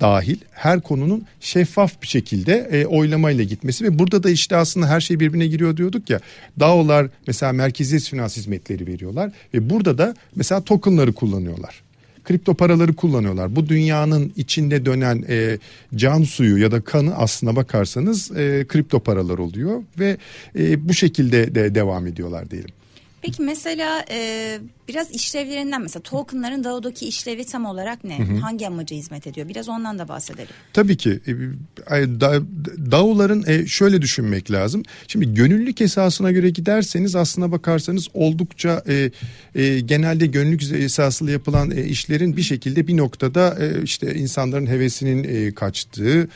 dahil 0.00 0.36
her 0.50 0.80
konunun 0.80 1.26
şeffaf 1.40 2.02
bir 2.02 2.06
şekilde 2.06 2.68
e, 2.72 2.86
oylamayla 2.86 3.44
gitmesi 3.44 3.84
ve 3.84 3.98
burada 3.98 4.22
da 4.22 4.30
işte 4.30 4.56
aslında 4.56 4.88
her 4.88 5.00
şey 5.00 5.20
birbirine 5.20 5.46
giriyor 5.46 5.76
diyorduk 5.76 6.10
ya. 6.10 6.20
DAO'lar 6.60 7.08
mesela 7.26 7.52
merkeziyet 7.52 8.04
finans 8.04 8.36
hizmetleri 8.36 8.86
veriyorlar 8.86 9.32
ve 9.54 9.70
burada 9.70 9.98
da 9.98 10.14
mesela 10.34 10.64
tokenları 10.64 11.12
kullanıyorlar 11.12 11.82
kripto 12.30 12.54
paraları 12.54 12.92
kullanıyorlar. 12.92 13.56
Bu 13.56 13.68
dünyanın 13.68 14.32
içinde 14.36 14.84
dönen 14.84 15.24
e, 15.28 15.58
can 15.94 16.22
suyu 16.22 16.58
ya 16.58 16.70
da 16.70 16.80
kanı 16.80 17.16
aslına 17.16 17.56
bakarsanız 17.56 18.30
e, 18.30 18.64
kripto 18.68 19.00
paralar 19.00 19.38
oluyor 19.38 19.82
ve 19.98 20.16
e, 20.58 20.88
bu 20.88 20.94
şekilde 20.94 21.54
de 21.54 21.74
devam 21.74 22.06
ediyorlar 22.06 22.50
diyelim. 22.50 22.70
Peki 23.22 23.42
mesela 23.42 24.04
e, 24.10 24.58
biraz 24.90 25.10
işlevlerinden 25.10 25.82
mesela 25.82 26.02
tokenların 26.02 26.64
DAO'daki 26.64 27.08
işlevi 27.08 27.44
tam 27.44 27.64
olarak 27.64 28.04
ne? 28.04 28.18
Hı 28.18 28.22
hı. 28.22 28.36
Hangi 28.36 28.66
amaca 28.66 28.96
hizmet 28.96 29.26
ediyor? 29.26 29.48
Biraz 29.48 29.68
ondan 29.68 29.98
da 29.98 30.08
bahsedelim. 30.08 30.48
Tabii 30.72 30.96
ki. 30.96 31.20
E, 31.90 32.20
DAO'ların 32.90 33.44
e, 33.46 33.66
şöyle 33.66 34.02
düşünmek 34.02 34.50
lazım. 34.50 34.82
Şimdi 35.08 35.34
gönüllülük 35.34 35.80
esasına 35.80 36.32
göre 36.32 36.50
giderseniz 36.50 37.16
aslına 37.16 37.52
bakarsanız 37.52 38.08
oldukça 38.14 38.82
e, 39.54 39.80
genelde 39.80 40.26
gönüllülük 40.26 40.62
esaslı 40.72 41.30
yapılan 41.30 41.70
işlerin 41.70 42.36
bir 42.36 42.42
şekilde 42.42 42.86
bir 42.86 42.96
noktada 42.96 43.56
işte 43.84 44.14
insanların 44.14 44.66
hevesinin 44.66 45.50
kaçtığı 45.52 46.28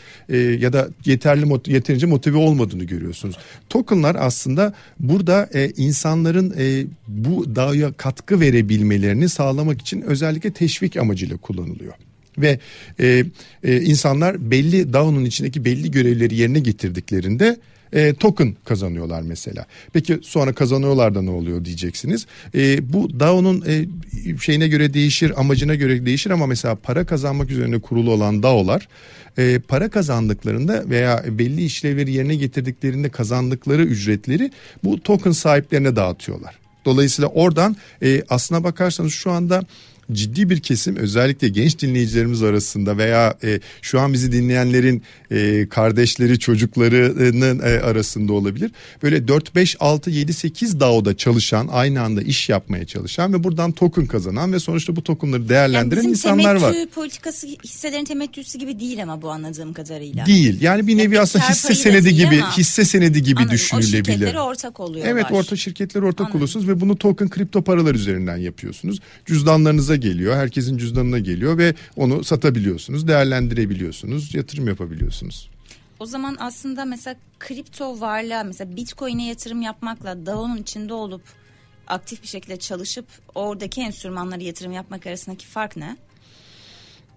ya 0.59 0.73
da 0.73 0.89
yeterli 1.05 1.47
yeterince 1.67 2.07
motive 2.07 2.37
olmadığını 2.37 2.85
görüyorsunuz. 2.85 3.37
Tokenlar 3.69 4.17
aslında 4.19 4.75
burada 5.01 5.49
insanların 5.77 6.55
bu 7.09 7.57
DAO'ya 7.57 7.93
katkı 7.93 8.41
verebilmelerini 8.45 9.29
sağlamak 9.29 9.81
için 9.81 10.01
özellikle 10.01 10.53
teşvik 10.53 10.97
amacıyla 10.97 11.37
kullanılıyor 11.37 11.95
ve 12.39 12.59
e, 13.01 13.25
e, 13.65 13.81
insanlar 13.81 14.51
belli 14.51 14.93
DAO'nun 14.93 15.25
içindeki 15.25 15.65
belli 15.65 15.91
görevleri 15.91 16.35
yerine 16.35 16.59
getirdiklerinde 16.59 17.57
e, 17.93 18.15
token 18.15 18.57
kazanıyorlar 18.65 19.23
mesela. 19.23 19.67
Peki 19.93 20.19
sonra 20.23 20.53
kazanıyorlar 20.53 21.15
da 21.15 21.23
ne 21.23 21.31
oluyor 21.31 21.65
diyeceksiniz. 21.65 22.27
E, 22.55 22.93
bu 22.93 23.21
DAO'nun 23.21 23.65
e, 23.67 23.87
şeyine 24.39 24.69
göre 24.69 24.95
değişir, 24.95 25.41
amacına 25.41 25.75
göre 25.75 26.07
değişir 26.07 26.31
ama 26.31 26.47
mesela 26.47 26.75
para 26.75 27.07
kazanmak 27.07 27.51
üzerine 27.51 27.79
kurulu 27.79 28.13
olan 28.13 28.43
DAO'lar 28.43 28.89
e, 29.39 29.59
para 29.69 29.89
kazandıklarında 29.89 30.85
veya 30.91 31.25
belli 31.29 31.65
işlevleri 31.65 32.13
yerine 32.13 32.35
getirdiklerinde 32.35 33.09
kazandıkları 33.09 33.83
ücretleri 33.85 34.51
bu 34.85 35.01
token 35.01 35.33
sahiplerine 35.33 35.97
dağıtıyorlar. 35.97 36.64
Dolayısıyla 36.85 37.29
oradan 37.29 37.77
e, 38.03 38.23
aslına 38.29 38.65
bakarsanız 38.65 39.13
şu 39.13 39.31
anda 39.31 39.65
ciddi 40.13 40.51
bir 40.51 40.61
kesim 40.61 40.97
özellikle 40.97 41.49
genç 41.49 41.79
dinleyicilerimiz 41.79 42.43
arasında 42.43 42.99
veya 42.99 43.35
e, 43.45 43.61
şu 43.83 44.01
an 44.01 44.13
bizi 44.13 44.33
dinleyenlerin 44.33 45.03
e, 45.31 45.69
kardeşleri 45.69 46.39
çocuklarının 46.39 47.59
e, 47.59 47.81
arasında 47.81 48.33
olabilir. 48.33 48.71
Böyle 49.03 49.29
4 49.29 49.55
5 49.55 49.77
6 49.81 50.11
7 50.11 50.33
8 50.33 50.81
DAO'da 50.81 51.17
çalışan 51.17 51.69
aynı 51.73 52.03
anda 52.03 52.23
iş 52.23 52.49
yapmaya 52.49 52.87
çalışan 52.87 53.33
ve 53.33 53.45
buradan 53.45 53.73
token 53.73 54.07
kazanan 54.07 54.53
ve 54.53 54.59
sonuçta 54.59 54.97
bu 54.97 55.03
tokenları 55.03 55.49
değerlendiren 55.49 56.03
yani 56.03 56.11
insanlar 56.11 56.55
var. 56.55 56.73
Bizim 56.73 56.89
politikası 56.89 57.47
hisselerin 57.65 58.05
temettüsü 58.05 58.59
gibi 58.59 58.81
değil 58.81 59.03
ama 59.03 59.23
bu 59.23 59.31
anladığım 59.31 59.73
kadarıyla. 59.73 60.27
Değil. 60.27 60.63
Yani 60.63 60.87
bir 60.87 60.97
nevi 60.97 61.15
yani 61.15 61.23
aslında 61.23 61.49
hisse 61.51 61.75
senedi 61.75 62.15
gibi 62.15 62.43
hisse 62.57 62.85
senedi 62.85 63.23
gibi 63.23 63.41
Anladım. 63.41 63.55
düşünülebilir. 63.55 64.01
O 64.01 64.05
şirketlere 64.05 64.41
ortak 64.41 64.81
oluyorlar. 64.81 65.13
Evet 65.13 65.27
orta 65.31 65.57
şirketler 65.57 66.03
ortak 66.03 66.21
Anladım. 66.21 66.37
oluyorsunuz 66.37 66.69
ve 66.69 66.81
bunu 66.81 66.99
token 66.99 67.29
kripto 67.29 67.63
paralar 67.63 67.95
üzerinden 67.95 68.37
yapıyorsunuz. 68.37 69.01
Cüzdanlarınıza 69.27 69.94
geliyor. 69.97 70.37
Herkesin 70.37 70.79
cüzdanına 70.79 71.19
geliyor 71.19 71.59
ve 71.59 71.75
onu 71.97 72.25
satabiliyorsunuz, 72.25 73.09
değerlendirebiliyorsunuz, 73.09 74.35
yatırım 74.35 74.69
yapabiliyorsunuz. 74.69 75.51
O 76.01 76.07
zaman 76.07 76.37
aslında 76.41 76.85
mesela 76.85 77.17
kripto 77.39 78.01
varlığa 78.01 78.45
mesela 78.45 78.77
Bitcoin'e 78.77 79.27
yatırım 79.27 79.63
yapmakla 79.63 80.27
DAO'nun 80.27 80.57
içinde 80.57 80.95
olup 80.95 81.23
aktif 81.87 82.23
bir 82.23 82.29
şekilde 82.29 82.57
çalışıp 82.57 83.07
oradaki 83.35 83.81
enstrümanlara 83.81 84.43
yatırım 84.43 84.73
yapmak 84.73 85.07
arasındaki 85.07 85.47
fark 85.47 85.77
ne? 85.77 85.97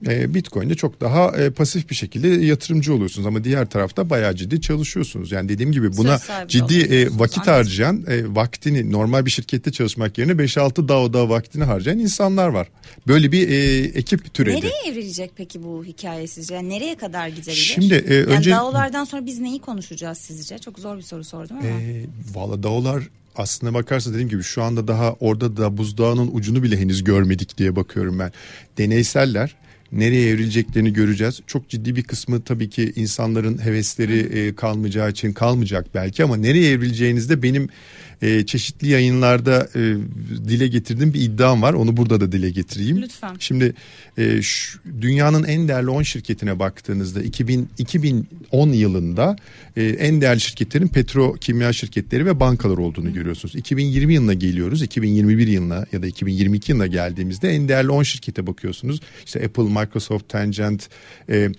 E, 0.05 0.33
Bitcoin'de 0.33 0.75
çok 0.75 1.01
daha 1.01 1.37
e, 1.37 1.49
pasif 1.49 1.89
bir 1.89 1.95
şekilde 1.95 2.27
yatırımcı 2.27 2.93
oluyorsunuz 2.93 3.27
ama 3.27 3.43
diğer 3.43 3.69
tarafta 3.69 4.09
bayağı 4.09 4.35
ciddi 4.35 4.61
çalışıyorsunuz. 4.61 5.31
Yani 5.31 5.49
dediğim 5.49 5.71
gibi 5.71 5.97
buna 5.97 6.19
ciddi 6.47 6.79
e, 6.79 7.19
vakit 7.19 7.47
harcayan, 7.47 8.05
e, 8.07 8.35
vaktini 8.35 8.91
normal 8.91 9.25
bir 9.25 9.31
şirkette 9.31 9.71
çalışmak 9.71 10.17
yerine 10.17 10.31
5-6 10.31 10.87
daha 10.87 11.13
daha 11.13 11.29
vaktini 11.29 11.63
harcayan 11.63 11.99
insanlar 11.99 12.47
var. 12.47 12.67
Böyle 13.07 13.31
bir 13.31 13.49
e, 13.49 13.83
ekip 13.87 14.33
türedi. 14.33 14.55
Nereye 14.55 14.91
evrilecek 14.91 15.31
peki 15.35 15.63
bu 15.63 15.85
hikaye 15.85 16.27
sizce? 16.27 16.55
Yani 16.55 16.69
nereye 16.69 16.95
kadar 16.95 17.27
gidebilir? 17.27 17.55
Şimdi 17.55 17.93
e, 17.93 18.13
yani 18.13 18.25
önce 18.25 18.51
DAO'lardan 18.51 19.03
sonra 19.03 19.25
biz 19.25 19.39
neyi 19.39 19.59
konuşacağız 19.59 20.17
sizce? 20.17 20.59
Çok 20.59 20.79
zor 20.79 20.97
bir 20.97 21.01
soru 21.01 21.23
sordum 21.23 21.57
ama. 21.57 21.67
E, 21.67 22.05
Valla 22.33 22.63
DAO'lar 22.63 23.03
aslına 23.35 23.73
bakarsa 23.73 24.11
dediğim 24.11 24.29
gibi 24.29 24.43
şu 24.43 24.63
anda 24.63 24.87
daha 24.87 25.13
orada 25.13 25.57
da 25.57 25.77
buzdağının 25.77 26.29
ucunu 26.33 26.63
bile 26.63 26.77
henüz 26.77 27.03
görmedik 27.03 27.57
diye 27.57 27.75
bakıyorum 27.75 28.19
ben. 28.19 28.31
Deneyseller 28.77 29.55
nereye 29.91 30.29
evrileceklerini 30.29 30.93
göreceğiz. 30.93 31.41
Çok 31.47 31.69
ciddi 31.69 31.95
bir 31.95 32.03
kısmı 32.03 32.41
tabii 32.41 32.69
ki 32.69 32.93
insanların 32.95 33.65
hevesleri 33.65 34.19
e, 34.19 34.55
kalmayacağı 34.55 35.09
için 35.09 35.33
kalmayacak 35.33 35.85
belki 35.95 36.23
ama 36.23 36.37
nereye 36.37 36.71
evrileceğinizde 36.71 37.43
benim 37.43 37.69
e, 38.21 38.45
çeşitli 38.45 38.87
yayınlarda 38.87 39.69
e, 39.75 39.79
dile 40.47 40.67
getirdiğim 40.67 41.13
bir 41.13 41.21
iddiam 41.21 41.61
var. 41.61 41.73
Onu 41.73 41.97
burada 41.97 42.21
da 42.21 42.31
dile 42.31 42.49
getireyim. 42.49 43.01
Lütfen. 43.01 43.35
Şimdi 43.39 43.73
e, 44.17 44.41
şu, 44.41 44.79
dünyanın 45.01 45.43
en 45.43 45.67
değerli 45.67 45.89
10 45.89 46.03
şirketine 46.03 46.59
baktığınızda 46.59 47.21
2000 47.21 47.69
2010 47.77 48.69
yılında 48.69 49.35
e, 49.75 49.83
en 49.83 50.21
değerli 50.21 50.41
şirketlerin 50.41 50.87
petrokimya 50.87 51.73
şirketleri 51.73 52.25
ve 52.25 52.39
bankalar 52.39 52.77
olduğunu 52.77 53.09
Hı. 53.09 53.13
görüyorsunuz. 53.13 53.55
2020 53.55 54.13
yılına 54.13 54.33
geliyoruz. 54.33 54.81
2021 54.81 55.47
yılına 55.47 55.85
ya 55.91 56.01
da 56.01 56.07
2022 56.07 56.71
yılına 56.71 56.87
geldiğimizde 56.87 57.49
en 57.49 57.69
değerli 57.69 57.91
10 57.91 58.03
şirkete 58.03 58.47
bakıyorsunuz. 58.47 58.99
İşte 59.25 59.45
Apple, 59.45 59.63
Microsoft, 59.63 60.29
Tangent, 60.29 60.89
e, 61.29 61.49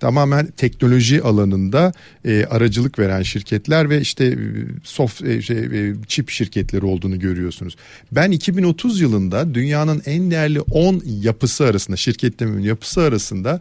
tamamen 0.00 0.46
teknoloji 0.46 1.22
alanında 1.22 1.92
e, 2.24 2.44
aracılık 2.44 2.98
veren 2.98 3.22
şirketler 3.22 3.90
ve 3.90 4.00
işte 4.00 4.24
e, 4.24 4.36
soft 4.84 5.22
e, 5.22 5.42
şey, 5.42 5.58
e, 5.58 5.94
çip 6.06 6.30
şirketleri 6.30 6.84
olduğunu 6.84 7.18
görüyorsunuz. 7.18 7.76
Ben 8.12 8.30
2030 8.30 9.00
yılında 9.00 9.54
dünyanın 9.54 10.02
en 10.06 10.30
değerli 10.30 10.60
10 10.60 11.02
yapısı 11.22 11.64
arasında 11.64 11.96
şirketlerimin 11.96 12.62
yapısı 12.62 13.00
arasında 13.00 13.60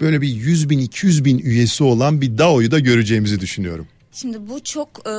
böyle 0.00 0.20
bir 0.20 0.28
100 0.28 0.70
bin 0.70 0.78
200 0.78 1.24
bin 1.24 1.38
üyesi 1.38 1.84
olan 1.84 2.20
bir 2.20 2.38
DAO'yu 2.38 2.70
da 2.70 2.78
göreceğimizi 2.78 3.40
düşünüyorum. 3.40 3.86
Şimdi 4.14 4.48
bu 4.48 4.64
çok 4.64 4.88
e, 4.98 5.12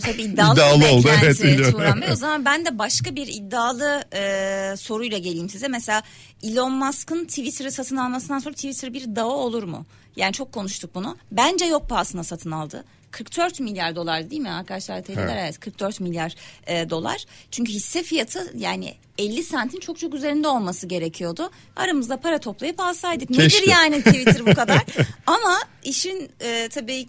tabii 0.00 0.22
iddialı, 0.22 0.54
iddialı 0.54 0.80
bir 0.80 0.88
oldu, 0.88 1.08
evet, 1.22 1.38
Turan 1.72 2.00
Bey. 2.00 2.08
O 2.12 2.16
zaman 2.16 2.44
ben 2.44 2.64
de 2.64 2.78
başka 2.78 3.16
bir 3.16 3.26
iddialı 3.26 4.04
e, 4.14 4.74
soruyla 4.76 5.18
geleyim 5.18 5.48
size. 5.48 5.68
Mesela 5.68 6.02
Elon 6.42 6.72
Musk'ın 6.72 7.24
Twitter'ı 7.24 7.72
satın 7.72 7.96
almasından 7.96 8.38
sonra 8.38 8.54
Twitter 8.54 8.92
bir 8.92 9.16
DAO 9.16 9.30
olur 9.30 9.62
mu? 9.62 9.86
Yani 10.16 10.32
çok 10.32 10.52
konuştuk 10.52 10.94
bunu. 10.94 11.16
Bence 11.32 11.64
yok 11.64 11.88
pahasına 11.88 12.24
satın 12.24 12.50
aldı. 12.50 12.84
44 13.12 13.60
milyar 13.60 13.96
dolar 13.96 14.30
değil 14.30 14.42
mi 14.42 14.50
arkadaşlar? 14.50 15.02
TL'ler 15.02 15.22
evet. 15.22 15.38
evet 15.38 15.60
44 15.60 16.00
milyar 16.00 16.34
e, 16.66 16.90
dolar. 16.90 17.24
Çünkü 17.50 17.72
hisse 17.72 18.02
fiyatı 18.02 18.52
yani 18.56 18.94
50 19.18 19.42
sentin 19.42 19.80
çok 19.80 19.98
çok 19.98 20.14
üzerinde 20.14 20.48
olması 20.48 20.86
gerekiyordu. 20.86 21.50
Aramızda 21.76 22.16
para 22.16 22.38
toplayıp 22.38 22.80
alsaydık. 22.80 23.28
Keşke. 23.28 23.42
Nedir 23.42 23.68
yani 23.68 24.02
Twitter 24.02 24.46
bu 24.46 24.54
kadar? 24.54 24.82
Ama 25.26 25.58
işin 25.84 26.30
e, 26.40 26.68
tabii 26.68 27.06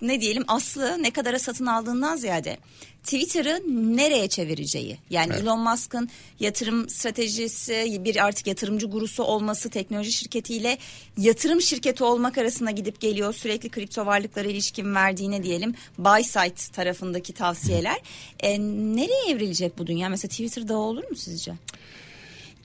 ne 0.00 0.20
diyelim 0.20 0.44
aslı 0.48 1.02
ne 1.02 1.10
kadara 1.10 1.38
satın 1.38 1.66
aldığından 1.66 2.16
ziyade 2.16 2.58
Twitter'ı 3.06 3.62
nereye 3.96 4.28
çevireceği. 4.28 4.98
Yani 5.10 5.32
evet. 5.32 5.42
Elon 5.42 5.60
Musk'ın 5.60 6.08
yatırım 6.40 6.88
stratejisi, 6.88 8.00
bir 8.04 8.24
artık 8.24 8.46
yatırımcı 8.46 8.86
gurusu 8.86 9.22
olması, 9.22 9.70
teknoloji 9.70 10.12
şirketiyle 10.12 10.78
yatırım 11.16 11.60
şirketi 11.60 12.04
olmak 12.04 12.38
arasında 12.38 12.70
gidip 12.70 13.00
geliyor. 13.00 13.34
Sürekli 13.34 13.68
kripto 13.68 14.06
varlıklara 14.06 14.48
ilişkin 14.48 14.94
verdiğine 14.94 15.42
diyelim 15.42 15.74
buy 15.98 16.22
site 16.22 16.72
tarafındaki 16.72 17.32
tavsiyeler. 17.32 17.96
E, 18.40 18.60
nereye 18.60 19.30
evrilecek 19.30 19.78
bu 19.78 19.86
dünya? 19.86 20.08
Mesela 20.08 20.28
Twitter'da 20.28 20.76
olur 20.76 21.04
mu 21.10 21.16
sizce? 21.16 21.52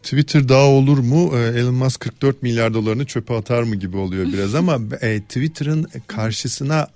Twitter 0.03 0.49
daha 0.49 0.67
olur 0.67 0.97
mu? 0.97 1.37
E, 1.37 1.59
Elon 1.59 1.73
Musk 1.73 1.99
44 1.99 2.43
milyar 2.43 2.73
dolarını 2.73 3.05
çöpe 3.05 3.33
atar 3.33 3.63
mı 3.63 3.75
gibi 3.75 3.97
oluyor 3.97 4.25
biraz 4.33 4.55
ama 4.61 4.79
e, 5.01 5.21
Twitter'ın 5.21 5.87
karşısına 6.07 6.87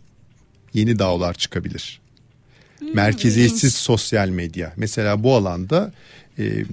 yeni 0.74 1.00
dağlar 1.00 1.34
çıkabilir. 1.34 2.05
Merkeziyetsiz 2.94 3.74
sosyal 3.76 4.30
medya. 4.30 4.74
Mesela 4.78 5.24
bu 5.24 5.36
alanda 5.36 5.94
e, 6.40 6.66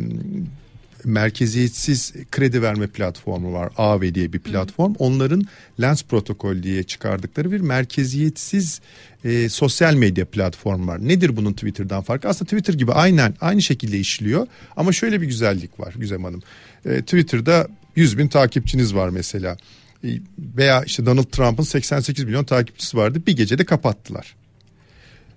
merkeziyetsiz 1.05 2.13
kredi 2.31 2.63
verme 2.63 2.87
platformu 2.87 3.53
var. 3.53 3.73
AV 3.77 4.15
diye 4.15 4.33
bir 4.33 4.39
platform. 4.39 4.95
Onların 4.99 5.45
Lens 5.81 6.03
protokol 6.03 6.63
diye 6.63 6.83
çıkardıkları 6.83 7.53
bir 7.53 7.61
merkeziyetsiz 7.61 8.81
e, 9.25 9.49
sosyal 9.49 9.95
medya 9.95 10.25
platformu 10.25 10.87
var. 10.87 11.09
Nedir 11.09 11.37
bunun 11.37 11.53
Twitter'dan 11.53 12.03
farkı? 12.03 12.29
Aslında 12.29 12.45
Twitter 12.45 12.75
gibi 12.75 12.93
aynen 12.93 13.35
aynı 13.41 13.63
şekilde 13.63 13.99
işliyor. 13.99 14.47
Ama 14.77 14.93
şöyle 14.93 15.21
bir 15.21 15.27
güzellik 15.27 15.81
var 15.81 15.95
Güzem 15.97 16.25
Hanım. 16.25 16.43
E, 16.85 17.01
Twitter'da 17.01 17.69
100 17.97 18.19
bin 18.19 18.29
takipçiniz 18.29 18.95
var 18.95 19.09
mesela. 19.09 19.57
E, 20.05 20.09
veya 20.39 20.83
işte 20.85 21.07
Donald 21.07 21.25
Trump'ın 21.25 21.65
88 21.65 22.25
milyon 22.25 22.45
takipçisi 22.45 22.97
vardı. 22.97 23.23
Bir 23.27 23.37
gecede 23.37 23.65
kapattılar. 23.65 24.35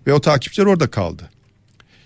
Ve 0.07 0.13
o 0.13 0.21
takipçiler 0.21 0.65
orada 0.65 0.87
kaldı. 0.87 1.29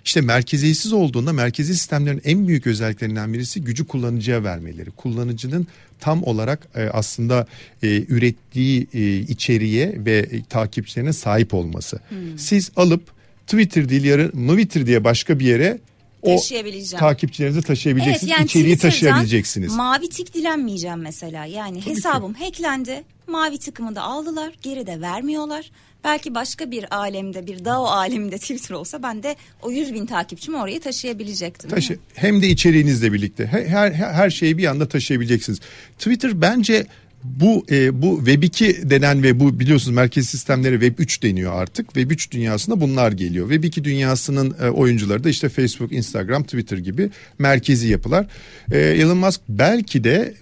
İşte 0.06 0.22
merkeziyetsiz 0.22 0.94
olduğunda 0.94 1.34
merkezi 1.34 1.74
sistemlerin 1.74 2.22
en 2.26 2.48
büyük 2.48 2.68
özelliklerinden 2.68 3.34
birisi 3.34 3.62
gücü 3.62 3.88
kullanıcıya 3.88 4.44
vermeleri. 4.44 4.92
Kullanıcının 4.92 5.68
tam 6.00 6.24
olarak 6.24 6.68
e, 6.76 6.84
aslında 6.84 7.48
e, 7.84 7.88
ürettiği 7.88 8.88
e, 8.94 9.18
içeriğe 9.18 10.06
ve 10.06 10.18
e, 10.18 10.44
takipçilerine 10.44 11.14
sahip 11.14 11.54
olması. 11.54 12.00
Hmm. 12.10 12.38
Siz 12.38 12.72
alıp 12.76 13.12
Twitter 13.48 13.90
değil 13.90 14.04
yarın 14.04 14.48
Twitter 14.48 14.86
diye 14.86 15.04
başka 15.04 15.40
bir 15.40 15.46
yere 15.46 15.80
o 16.22 16.42
takipçilerinizi 16.98 17.62
taşıyabileceksiniz. 17.62 18.24
Evet, 18.24 18.40
yani 18.40 18.46
içeriği 18.46 18.78
taşıyabileceksiniz. 18.78 19.76
Mavi 19.76 20.10
tik 20.10 20.34
dilenmeyeceğim 20.34 21.00
mesela. 21.00 21.46
Yani 21.46 21.82
Tabii 21.82 21.96
hesabım 21.96 22.34
ki. 22.34 22.40
hacklendi. 22.46 23.04
Mavi 23.28 23.58
tıkımı 23.58 23.96
da 23.96 24.02
aldılar. 24.02 24.54
Geri 24.62 24.88
de 24.88 25.02
vermiyorlar. 25.02 25.72
Belki 26.04 26.36
başka 26.36 26.72
bir 26.72 26.96
alemde 26.96 27.48
bir 27.48 27.66
DAO 27.66 27.86
aleminde 27.86 28.38
Twitter 28.40 28.76
olsa 28.76 29.04
ben 29.04 29.24
de 29.24 29.36
o 29.62 29.72
100 29.72 29.94
bin 29.94 30.06
takipçimi 30.06 30.58
oraya 30.58 30.80
taşıyabilecektim. 30.80 31.70
Taşı, 31.70 31.98
hem 32.14 32.42
de 32.42 32.48
içeriğinizle 32.48 33.14
birlikte 33.14 33.46
her, 33.46 33.66
her, 33.66 33.92
her 33.92 34.30
şeyi 34.30 34.58
bir 34.58 34.66
anda 34.66 34.88
taşıyabileceksiniz. 34.88 35.60
Twitter 35.98 36.42
bence 36.42 36.86
bu 37.24 37.66
e, 37.72 38.02
bu 38.02 38.18
Web 38.18 38.44
2 38.44 38.90
denen 38.90 39.24
ve 39.24 39.40
bu 39.40 39.60
biliyorsunuz 39.60 39.96
merkez 39.96 40.30
sistemleri 40.30 40.80
Web 40.80 41.00
3 41.00 41.24
deniyor 41.24 41.54
artık. 41.54 41.86
Web 41.86 42.12
3 42.12 42.32
dünyasında 42.32 42.82
bunlar 42.82 43.12
geliyor. 43.12 43.50
Web 43.50 43.64
2 43.64 43.84
dünyasının 43.84 44.56
e, 44.62 44.70
oyuncuları 44.70 45.24
da 45.24 45.30
işte 45.30 45.50
Facebook, 45.50 45.92
Instagram, 45.92 46.44
Twitter 46.44 46.78
gibi 46.78 47.10
merkezi 47.40 47.88
yapılar. 47.88 48.28
E, 48.72 48.80
Elon 48.80 49.18
Musk 49.18 49.42
belki 49.50 50.04
de 50.04 50.34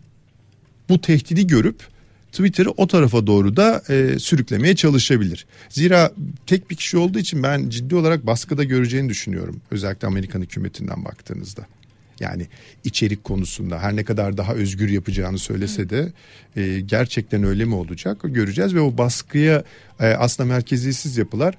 bu 0.89 1.01
tehdidi 1.01 1.47
görüp 1.47 1.96
Twitter'ı 2.31 2.71
o 2.71 2.87
tarafa 2.87 3.27
doğru 3.27 3.55
da 3.55 3.81
e, 3.89 4.19
sürüklemeye 4.19 4.75
çalışabilir. 4.75 5.45
Zira 5.69 6.11
tek 6.45 6.69
bir 6.69 6.75
kişi 6.75 6.97
olduğu 6.97 7.19
için 7.19 7.43
ben 7.43 7.69
ciddi 7.69 7.95
olarak 7.95 8.25
baskıda 8.25 8.63
göreceğini 8.63 9.09
düşünüyorum. 9.09 9.61
Özellikle 9.71 10.07
Amerikan 10.07 10.41
hükümetinden 10.41 11.05
baktığınızda. 11.05 11.65
Yani 12.19 12.47
içerik 12.83 13.23
konusunda 13.23 13.79
her 13.79 13.95
ne 13.95 14.03
kadar 14.03 14.37
daha 14.37 14.53
özgür 14.53 14.89
yapacağını 14.89 15.39
söylese 15.39 15.89
de 15.89 16.13
e, 16.55 16.79
gerçekten 16.79 17.43
öyle 17.43 17.65
mi 17.65 17.75
olacak 17.75 18.17
göreceğiz 18.23 18.75
ve 18.75 18.79
o 18.79 18.97
baskıya 18.97 19.63
e, 19.99 20.05
aslında 20.05 20.53
merkeziyetsiz 20.53 21.17
yapılar 21.17 21.55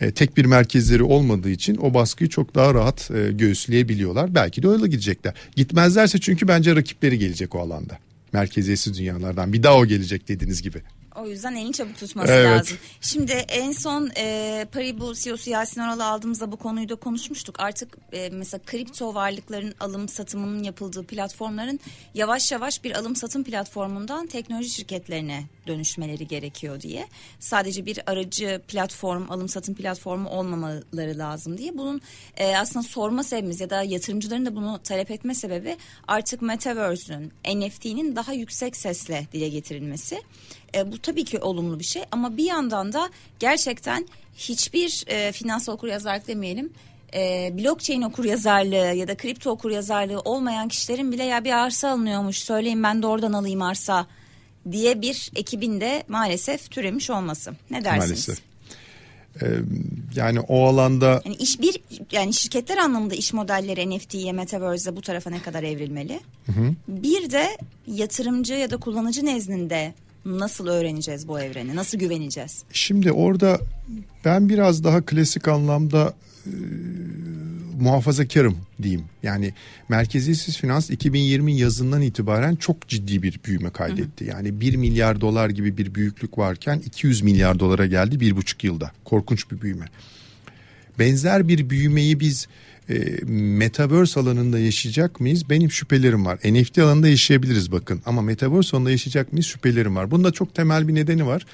e, 0.00 0.10
tek 0.10 0.36
bir 0.36 0.44
merkezleri 0.44 1.02
olmadığı 1.02 1.50
için 1.50 1.76
o 1.76 1.94
baskıyı 1.94 2.30
çok 2.30 2.54
daha 2.54 2.74
rahat 2.74 3.10
e, 3.10 3.32
göğüsleyebiliyorlar. 3.32 4.34
Belki 4.34 4.62
de 4.62 4.68
öyle 4.68 4.86
gidecekler. 4.86 5.34
Gitmezlerse 5.56 6.18
çünkü 6.18 6.48
bence 6.48 6.76
rakipleri 6.76 7.18
gelecek 7.18 7.54
o 7.54 7.60
alanda. 7.60 7.98
Merkeziyetsiz 8.32 8.98
dünyalardan 8.98 9.52
bir 9.52 9.62
daha 9.62 9.76
o 9.76 9.86
gelecek 9.86 10.28
dediğiniz 10.28 10.62
gibi. 10.62 10.82
O 11.16 11.26
yüzden 11.26 11.54
elini 11.54 11.72
çabuk 11.72 11.98
tutması 11.98 12.32
evet. 12.32 12.46
lazım. 12.46 12.78
Şimdi 13.00 13.32
en 13.32 13.72
son 13.72 14.10
e, 14.16 14.66
Paribu 14.72 15.14
CEO'su 15.14 15.50
Yasin 15.50 15.80
Oral'ı 15.80 16.04
aldığımızda 16.04 16.52
bu 16.52 16.56
konuyu 16.56 16.88
da 16.88 16.94
konuşmuştuk. 16.94 17.60
Artık 17.60 17.98
e, 18.12 18.28
mesela 18.32 18.60
kripto 18.66 19.14
varlıkların 19.14 19.74
alım 19.80 20.08
satımının 20.08 20.62
yapıldığı 20.62 21.06
platformların 21.06 21.80
yavaş 22.14 22.52
yavaş 22.52 22.84
bir 22.84 22.98
alım 22.98 23.16
satım 23.16 23.44
platformundan 23.44 24.26
teknoloji 24.26 24.70
şirketlerine 24.70 25.44
dönüşmeleri 25.66 26.26
gerekiyor 26.26 26.80
diye. 26.80 27.08
Sadece 27.40 27.86
bir 27.86 28.10
aracı 28.10 28.62
platform, 28.68 29.30
alım 29.30 29.48
satım 29.48 29.74
platformu 29.74 30.28
olmamaları 30.28 31.18
lazım 31.18 31.58
diye. 31.58 31.78
Bunun 31.78 32.00
e, 32.36 32.56
aslında 32.56 32.82
sorma 32.82 33.22
sebebimiz 33.22 33.60
ya 33.60 33.70
da 33.70 33.82
yatırımcıların 33.82 34.46
da 34.46 34.56
bunu 34.56 34.80
talep 34.84 35.10
etme 35.10 35.34
sebebi 35.34 35.76
artık 36.08 36.42
Metaverse'ün, 36.42 37.32
NFT'nin 37.56 38.16
daha 38.16 38.32
yüksek 38.32 38.76
sesle 38.76 39.26
dile 39.32 39.48
getirilmesi. 39.48 40.22
E, 40.76 40.92
bu 40.92 40.98
tabii 40.98 41.24
ki 41.24 41.38
olumlu 41.38 41.80
bir 41.80 41.84
şey 41.84 42.02
ama 42.12 42.36
bir 42.36 42.44
yandan 42.44 42.92
da 42.92 43.10
gerçekten 43.38 44.08
hiçbir 44.36 45.04
e, 45.06 45.32
finansal 45.32 45.72
okur 45.72 45.88
yazarlık 45.88 46.28
demeyelim 46.28 46.72
e, 47.14 47.52
blockchain 47.58 48.02
okur 48.02 48.24
yazarlığı 48.24 48.94
ya 48.94 49.08
da 49.08 49.16
kripto 49.16 49.50
okur 49.50 49.70
yazarlığı 49.70 50.20
olmayan 50.20 50.68
kişilerin 50.68 51.12
bile 51.12 51.24
ya 51.24 51.44
bir 51.44 51.52
arsa 51.52 51.90
alınıyormuş 51.90 52.38
söyleyin 52.38 52.82
ben 52.82 53.02
de 53.02 53.06
oradan 53.06 53.32
alayım 53.32 53.62
arsa 53.62 54.06
diye 54.72 55.00
bir 55.00 55.30
ekibin 55.36 55.80
de 55.80 56.04
maalesef 56.08 56.70
türemiş 56.70 57.10
olması. 57.10 57.52
Ne 57.70 57.84
dersiniz? 57.84 58.28
Maalesef. 58.28 58.46
Ee, 59.42 59.46
yani 60.14 60.40
o 60.40 60.66
alanda 60.66 61.22
yani 61.24 61.36
iş 61.36 61.60
bir 61.60 61.80
yani 62.12 62.34
şirketler 62.34 62.76
anlamında 62.76 63.14
iş 63.14 63.32
modelleri 63.32 63.90
NFT'ye, 63.90 64.32
Metaverse'e 64.32 64.96
bu 64.96 65.02
tarafa 65.02 65.30
ne 65.30 65.42
kadar 65.42 65.62
evrilmeli? 65.62 66.20
Hı 66.46 66.52
hı. 66.52 66.74
Bir 66.88 67.30
de 67.30 67.48
yatırımcı 67.86 68.54
ya 68.54 68.70
da 68.70 68.76
kullanıcı 68.76 69.24
nezdinde 69.24 69.94
nasıl 70.26 70.66
öğreneceğiz 70.66 71.28
bu 71.28 71.40
evreni? 71.40 71.76
Nasıl 71.76 71.98
güveneceğiz? 71.98 72.62
Şimdi 72.72 73.12
orada 73.12 73.60
ben 74.24 74.48
biraz 74.48 74.84
daha 74.84 75.06
klasik 75.06 75.48
anlamda 75.48 76.14
e, 76.46 76.50
muhafazakarım 77.80 78.56
diyeyim. 78.82 79.04
Yani 79.22 79.54
merkeziyetsiz 79.88 80.56
finans 80.56 80.90
2020 80.90 81.56
yazından 81.56 82.02
itibaren 82.02 82.56
çok 82.56 82.88
ciddi 82.88 83.22
bir 83.22 83.40
büyüme 83.44 83.70
kaydetti. 83.70 84.24
Hı 84.24 84.28
hı. 84.28 84.36
Yani 84.36 84.60
1 84.60 84.76
milyar 84.76 85.20
dolar 85.20 85.50
gibi 85.50 85.76
bir 85.76 85.94
büyüklük 85.94 86.38
varken 86.38 86.82
200 86.86 87.22
milyar 87.22 87.58
dolara 87.58 87.86
geldi 87.86 88.20
bir 88.20 88.36
buçuk 88.36 88.64
yılda. 88.64 88.90
Korkunç 89.04 89.50
bir 89.50 89.60
büyüme. 89.60 89.86
Benzer 90.98 91.48
bir 91.48 91.70
büyümeyi 91.70 92.20
biz 92.20 92.48
e, 92.90 93.24
metaverse 93.32 94.20
alanında 94.20 94.58
yaşayacak 94.58 95.20
mıyız? 95.20 95.50
Benim 95.50 95.70
şüphelerim 95.70 96.26
var. 96.26 96.38
NFT 96.44 96.78
alanında 96.78 97.08
yaşayabiliriz 97.08 97.72
bakın 97.72 98.02
ama 98.06 98.22
metaverse 98.22 98.76
alanında 98.76 98.90
yaşayacak 98.90 99.32
mıyız? 99.32 99.46
Şüphelerim 99.46 99.96
var. 99.96 100.10
Bunda 100.10 100.30
çok 100.30 100.54
temel 100.54 100.88
bir 100.88 100.94
nedeni 100.94 101.26
var. 101.26 101.46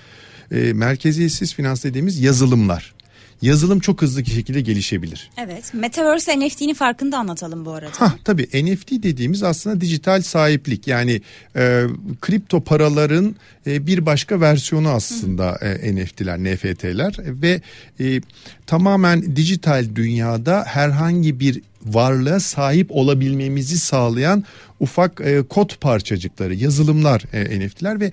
E, 0.50 0.72
merkeziyetsiz 0.72 1.54
finans 1.54 1.84
dediğimiz 1.84 2.20
yazılımlar 2.20 2.94
yazılım 3.42 3.80
çok 3.80 4.02
hızlı 4.02 4.20
bir 4.20 4.30
şekilde 4.30 4.60
gelişebilir. 4.60 5.30
Evet. 5.36 5.74
Metaverse 5.74 6.40
NFT'nin 6.40 6.74
farkını 6.74 7.12
da 7.12 7.18
anlatalım 7.18 7.64
bu 7.64 7.70
arada. 7.70 7.92
Ha 7.98 8.14
tabii 8.24 8.42
NFT 8.42 8.90
dediğimiz 8.90 9.42
aslında 9.42 9.80
dijital 9.80 10.22
sahiplik. 10.22 10.86
Yani 10.86 11.20
e, 11.56 11.84
kripto 12.20 12.60
paraların 12.60 13.36
e, 13.66 13.86
bir 13.86 14.06
başka 14.06 14.40
versiyonu 14.40 14.88
aslında 14.88 15.58
e, 15.62 15.94
NFT'ler, 15.94 16.38
NFT'ler 16.38 17.16
ve 17.18 17.60
e, 18.00 18.20
tamamen 18.66 19.36
dijital 19.36 19.86
dünyada 19.94 20.64
herhangi 20.66 21.40
bir 21.40 21.62
varlığa 21.86 22.40
sahip 22.40 22.86
olabilmemizi 22.90 23.78
sağlayan 23.78 24.44
ufak 24.80 25.20
e, 25.20 25.42
kod 25.42 25.76
parçacıkları, 25.80 26.54
yazılımlar 26.54 27.24
e, 27.32 27.60
NFT'ler 27.60 28.00
ve 28.00 28.12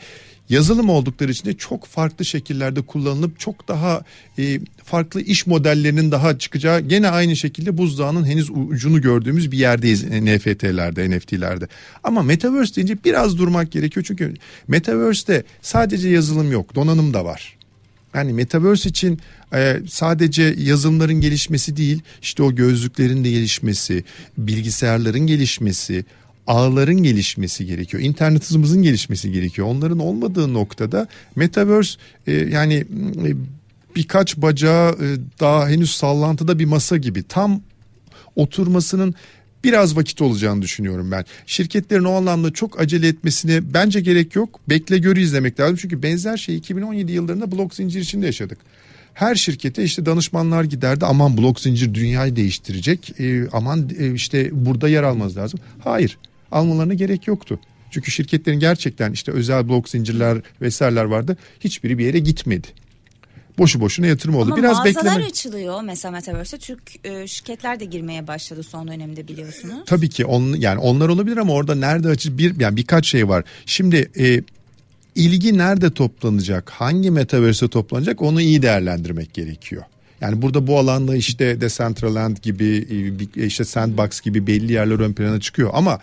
yazılım 0.50 0.90
oldukları 0.90 1.32
için 1.32 1.46
de 1.46 1.54
çok 1.54 1.86
farklı 1.86 2.26
şekillerde 2.26 2.82
kullanılıp 2.82 3.40
çok 3.40 3.68
daha 3.68 4.02
e, 4.40 4.60
farklı 4.90 5.22
iş 5.22 5.48
modellerinin 5.48 6.12
daha 6.12 6.38
çıkacağı 6.38 6.80
gene 6.80 7.10
aynı 7.10 7.36
şekilde 7.36 7.78
buzdağının 7.78 8.26
henüz 8.26 8.50
ucunu 8.50 9.02
gördüğümüz 9.02 9.52
bir 9.52 9.58
yerdeyiz 9.58 10.04
NFT'lerde, 10.04 11.18
NFT'lerde. 11.18 11.68
Ama 12.04 12.24
Metaverse 12.24 12.76
deyince 12.76 12.98
biraz 13.06 13.38
durmak 13.38 13.72
gerekiyor 13.72 14.06
çünkü 14.08 14.34
Metaverse'de 14.68 15.44
sadece 15.62 16.10
yazılım 16.10 16.52
yok, 16.52 16.76
donanım 16.76 17.14
da 17.14 17.26
var. 17.26 17.58
Yani 18.14 18.34
Metaverse 18.34 18.90
için 18.90 19.20
e, 19.54 19.78
sadece 19.88 20.56
yazılımların 20.58 21.22
gelişmesi 21.22 21.78
değil, 21.78 22.02
işte 22.22 22.44
o 22.44 22.56
gözlüklerin 22.56 23.24
de 23.24 23.30
gelişmesi, 23.30 24.04
bilgisayarların 24.38 25.20
gelişmesi, 25.28 26.06
ağların 26.48 27.04
gelişmesi 27.04 27.66
gerekiyor. 27.66 28.04
İnternet 28.04 28.44
hızımızın 28.44 28.84
gelişmesi 28.84 29.32
gerekiyor. 29.32 29.68
Onların 29.68 30.00
olmadığı 30.00 30.54
noktada 30.54 31.08
Metaverse 31.36 32.00
e, 32.28 32.34
yani 32.34 32.86
e, 33.26 33.30
birkaç 33.96 34.38
bacağı 34.38 34.92
e, 34.92 35.18
daha 35.40 35.70
henüz 35.70 35.92
sallantıda 35.92 36.60
bir 36.60 36.66
masa 36.66 36.98
gibi 36.98 37.24
tam 37.24 37.62
oturmasının 38.36 39.16
biraz 39.64 39.96
vakit 39.96 40.22
olacağını 40.22 40.62
düşünüyorum 40.62 41.12
ben. 41.12 41.26
Şirketlerin 41.46 42.04
o 42.04 42.12
anlamda 42.12 42.52
çok 42.52 42.80
acele 42.80 43.08
etmesine 43.08 43.74
bence 43.74 44.02
gerek 44.02 44.36
yok. 44.36 44.60
Bekle 44.70 44.98
gör 44.98 45.18
izlemek 45.18 45.60
lazım. 45.60 45.76
Çünkü 45.76 46.04
benzer 46.04 46.38
şey 46.38 46.58
2017 46.58 47.12
yıllarında 47.12 47.52
blok 47.52 47.76
zincir 47.76 48.02
içinde 48.02 48.26
yaşadık. 48.26 48.58
Her 49.14 49.36
şirkete 49.36 49.84
işte 49.84 50.06
danışmanlar 50.06 50.64
giderdi 50.64 51.06
aman 51.06 51.38
blok 51.38 51.60
zincir 51.60 51.94
dünyayı 51.94 52.36
değiştirecek 52.36 53.20
e, 53.20 53.48
aman 53.52 53.90
e, 54.00 54.14
işte 54.14 54.50
burada 54.52 54.90
yer 54.90 55.04
almaz 55.04 55.38
lazım. 55.38 55.60
Hayır 55.80 56.18
almalarına 56.52 56.94
gerek 56.94 57.28
yoktu. 57.28 57.60
Çünkü 57.92 58.12
şirketlerin 58.12 58.60
gerçekten 58.60 59.12
işte 59.12 59.32
özel 59.32 59.70
blok 59.70 59.90
zincirler 59.90 60.38
vesaireler 60.62 61.04
vardı. 61.04 61.38
Hiçbiri 61.60 61.98
bir 61.98 62.06
yere 62.06 62.20
gitmedi. 62.20 62.68
Boşu 63.60 63.80
boşuna 63.80 64.08
yatırım 64.08 64.36
oldu. 64.36 64.46
Ama 64.46 64.58
Biraz 64.58 64.86
bekleme. 64.86 65.26
açılıyor 65.26 65.82
mesela 65.82 66.12
Metaverse'e. 66.12 66.60
Türk 66.60 67.06
e, 67.06 67.28
şirketler 67.28 67.80
de 67.80 67.86
girmeye 67.86 68.28
başladı 68.28 68.64
son 68.64 68.88
dönemde 68.88 69.28
biliyorsunuz. 69.28 69.76
Tabii 69.86 70.10
ki 70.10 70.26
on, 70.26 70.54
yani 70.54 70.80
onlar 70.80 71.10
olabilir 71.10 71.38
ama 71.38 71.54
orada 71.54 71.76
nerede 71.76 72.08
açı 72.08 72.38
bir 72.38 72.60
yani 72.60 72.78
birkaç 72.78 73.08
şey 73.08 73.30
var. 73.30 73.44
Şimdi 73.66 74.12
e, 74.20 74.42
ilgi 75.16 75.58
nerede 75.58 75.94
toplanacak? 75.94 76.70
Hangi 76.70 77.12
Metaverse'e 77.12 77.70
toplanacak? 77.70 78.22
Onu 78.22 78.42
iyi 78.42 78.62
değerlendirmek 78.62 79.34
gerekiyor. 79.34 79.84
Yani 80.22 80.42
burada 80.42 80.68
bu 80.68 80.80
alanda 80.80 81.16
işte 81.16 81.62
Decentraland 81.62 82.38
gibi 82.38 82.88
e, 83.36 83.46
işte 83.46 83.66
Sandbox 83.66 84.22
gibi 84.22 84.48
belli 84.48 84.74
yerler 84.74 85.00
ön 85.00 85.14
plana 85.14 85.40
çıkıyor 85.40 85.70
ama 85.74 86.00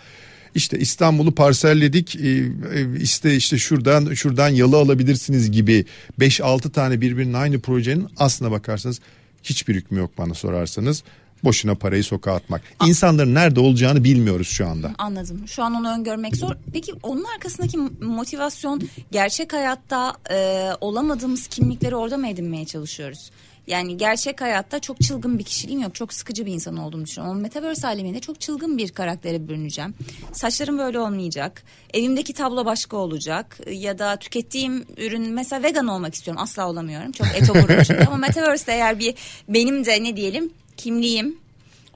işte 0.55 0.79
İstanbul'u 0.79 1.35
parselledik 1.35 2.15
e, 2.15 2.29
e, 2.29 2.99
işte 2.99 3.35
işte 3.35 3.57
şuradan 3.57 4.13
şuradan 4.13 4.49
yalı 4.49 4.77
alabilirsiniz 4.77 5.51
gibi 5.51 5.85
5-6 6.19 6.71
tane 6.71 7.01
birbirinin 7.01 7.33
aynı 7.33 7.59
projenin 7.59 8.07
aslına 8.17 8.51
bakarsanız 8.51 8.99
hiçbir 9.43 9.75
hükmü 9.75 9.99
yok 9.99 10.11
bana 10.17 10.33
sorarsanız 10.33 11.03
boşuna 11.43 11.75
parayı 11.75 12.03
sokağa 12.03 12.35
atmak. 12.35 12.61
İnsanların 12.85 13.35
nerede 13.35 13.59
olacağını 13.59 14.03
bilmiyoruz 14.03 14.47
şu 14.47 14.67
anda. 14.67 14.91
Anladım. 14.97 15.47
Şu 15.47 15.63
an 15.63 15.73
onu 15.73 15.93
öngörmek 15.93 16.35
zor. 16.35 16.55
Peki 16.73 16.93
onun 17.03 17.23
arkasındaki 17.23 17.77
motivasyon 18.01 18.81
gerçek 19.11 19.53
hayatta 19.53 20.15
e, 20.31 20.69
olamadığımız 20.81 21.47
kimlikleri 21.47 21.95
orada 21.95 22.17
mı 22.17 22.27
edinmeye 22.27 22.65
çalışıyoruz? 22.65 23.31
Yani 23.67 23.97
gerçek 23.97 24.41
hayatta 24.41 24.79
çok 24.79 25.01
çılgın 25.01 25.39
bir 25.39 25.43
kişiliğim 25.43 25.81
yok. 25.81 25.95
Çok 25.95 26.13
sıkıcı 26.13 26.45
bir 26.45 26.53
insan 26.53 26.77
olduğumu 26.77 27.05
düşünüyorum. 27.05 27.31
Ama 27.31 27.41
Metaverse 27.41 27.87
aleminde 27.87 28.19
çok 28.19 28.41
çılgın 28.41 28.77
bir 28.77 28.89
karaktere 28.89 29.47
bürüneceğim. 29.47 29.93
Saçlarım 30.33 30.77
böyle 30.77 30.99
olmayacak. 30.99 31.63
Evimdeki 31.93 32.33
tablo 32.33 32.65
başka 32.65 32.97
olacak. 32.97 33.59
Ya 33.71 33.99
da 33.99 34.15
tükettiğim 34.15 34.85
ürün 34.97 35.29
mesela 35.31 35.63
vegan 35.63 35.87
olmak 35.87 36.15
istiyorum. 36.15 36.41
Asla 36.43 36.69
olamıyorum. 36.69 37.11
Çok 37.11 37.27
etobur 37.27 37.83
çünkü. 37.87 38.05
Ama 38.07 38.17
Metaverse'de 38.17 38.73
eğer 38.73 38.99
bir 38.99 39.15
benim 39.49 39.85
de 39.85 40.03
ne 40.03 40.17
diyelim 40.17 40.53
kimliğim 40.77 41.46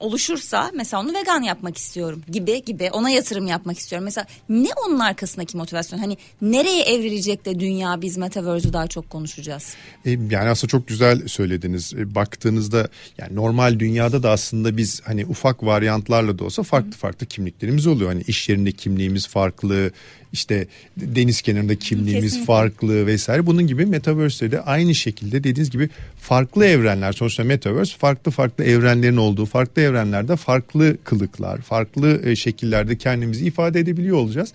oluşursa 0.01 0.71
mesela 0.75 1.03
onu 1.03 1.13
vegan 1.13 1.41
yapmak 1.41 1.77
istiyorum 1.77 2.23
gibi 2.31 2.63
gibi 2.63 2.89
ona 2.91 3.09
yatırım 3.09 3.47
yapmak 3.47 3.77
istiyorum. 3.77 4.05
Mesela 4.05 4.27
ne 4.49 4.69
onun 4.85 4.99
arkasındaki 4.99 5.57
motivasyon? 5.57 5.99
Hani 5.99 6.17
nereye 6.41 6.83
evrilecek 6.83 7.45
de 7.45 7.59
dünya 7.59 8.01
biz 8.01 8.17
metaverse'ü 8.17 8.73
daha 8.73 8.87
çok 8.87 9.09
konuşacağız? 9.09 9.73
E, 10.05 10.11
yani 10.11 10.49
aslında 10.49 10.71
çok 10.71 10.87
güzel 10.87 11.27
söylediniz. 11.27 11.93
E, 11.93 12.15
baktığınızda 12.15 12.89
yani 13.17 13.35
normal 13.35 13.79
dünyada 13.79 14.23
da 14.23 14.31
aslında 14.31 14.77
biz 14.77 15.01
hani 15.05 15.25
ufak 15.25 15.63
varyantlarla 15.63 16.39
da 16.39 16.43
olsa 16.43 16.63
farklı 16.63 16.91
farklı 16.91 17.25
kimliklerimiz 17.25 17.87
oluyor. 17.87 18.09
Hani 18.09 18.21
iş 18.21 18.49
yerinde 18.49 18.71
kimliğimiz 18.71 19.27
farklı, 19.27 19.91
işte 20.33 20.67
deniz 20.97 21.41
kenarında 21.41 21.75
kimliğimiz 21.75 22.23
Kesinlikle. 22.23 22.45
farklı 22.45 23.07
vesaire. 23.07 23.45
Bunun 23.45 23.67
gibi 23.67 23.85
Metaverse'de 23.85 24.51
de 24.51 24.61
aynı 24.61 24.95
şekilde 24.95 25.43
dediğiniz 25.43 25.69
gibi 25.69 25.89
farklı 26.19 26.65
evrenler 26.65 27.13
sonuçta 27.13 27.43
Metaverse 27.43 27.97
farklı 27.97 28.31
farklı 28.31 28.63
evrenlerin 28.63 29.17
olduğu 29.17 29.45
farklı 29.45 29.81
evrenlerde 29.81 30.35
farklı 30.35 30.97
kılıklar, 31.03 31.61
farklı 31.61 32.21
e, 32.25 32.35
şekillerde 32.35 32.97
kendimizi 32.97 33.45
ifade 33.45 33.79
edebiliyor 33.79 34.17
olacağız. 34.17 34.53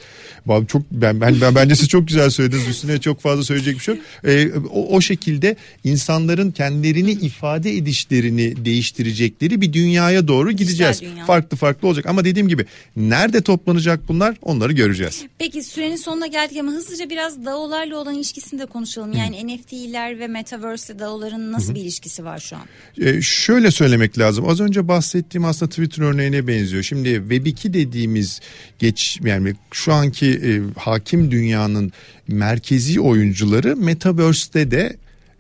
Çok 0.69 0.83
ben 0.91 1.21
ben, 1.21 1.41
ben 1.41 1.55
bence 1.55 1.77
siz 1.77 1.89
çok 1.89 2.09
güzel 2.09 2.31
söylediniz. 2.31 2.69
Üstüne 2.69 3.01
çok 3.01 3.21
fazla 3.21 3.45
söyleyecek 3.45 3.75
bir 3.75 3.81
şey 3.81 3.95
yok. 3.95 4.05
E, 4.25 4.51
o, 4.73 4.97
o 4.97 5.01
şekilde 5.01 5.57
insanların 5.85 6.51
kendilerini 6.51 7.11
ifade 7.11 7.77
edişlerini 7.77 8.65
değiştirecekleri 8.65 9.61
bir 9.61 9.73
dünyaya 9.73 10.29
doğru 10.29 10.53
gideceğiz. 10.53 11.01
Dünya. 11.01 11.25
Farklı 11.25 11.57
farklı 11.57 11.89
olacak 11.89 12.07
ama 12.07 12.25
dediğim 12.25 12.49
gibi 12.49 12.67
nerede 12.97 13.41
toplanacak 13.41 14.09
bunlar 14.09 14.37
onları 14.43 14.73
göreceğiz. 14.73 15.25
Peki 15.39 15.63
sürenin 15.67 15.97
sonuna 15.97 16.27
geldik 16.27 16.57
ama 16.61 16.73
hızlıca 16.73 17.11
biraz 17.11 17.45
DAO'larla 17.45 17.97
olan 17.97 18.15
ilişkisini 18.15 18.61
de 18.61 18.67
konuşalım. 18.67 19.13
Yani 19.13 19.43
Hı. 19.43 19.47
NFT'ler 19.47 20.19
ve 20.19 20.27
Metaverse 20.27 20.99
DAO'ların 20.99 21.53
nasıl 21.53 21.71
Hı. 21.71 21.75
bir 21.75 21.81
ilişkisi 21.81 22.25
var 22.25 22.39
şu 22.39 22.57
an? 22.57 22.63
Ee, 23.01 23.23
şöyle 23.23 23.71
söylemek 23.71 24.19
lazım. 24.19 24.49
Az 24.49 24.61
önce 24.61 24.89
bahsettiğim 24.89 25.45
aslında 25.45 25.71
Twitter 25.71 26.03
örneğine 26.03 26.47
benziyor. 26.47 26.83
Şimdi 26.83 27.09
Web2 27.09 27.73
dediğimiz 27.73 28.41
geç 28.79 29.19
yani 29.25 29.55
şu 29.73 29.93
anki 29.93 30.27
e, 30.27 30.81
hakim 30.81 31.31
dünyanın 31.31 31.93
merkezi 32.29 33.01
oyuncuları 33.01 33.77
Metaverse'de 33.77 34.71
de 34.71 34.97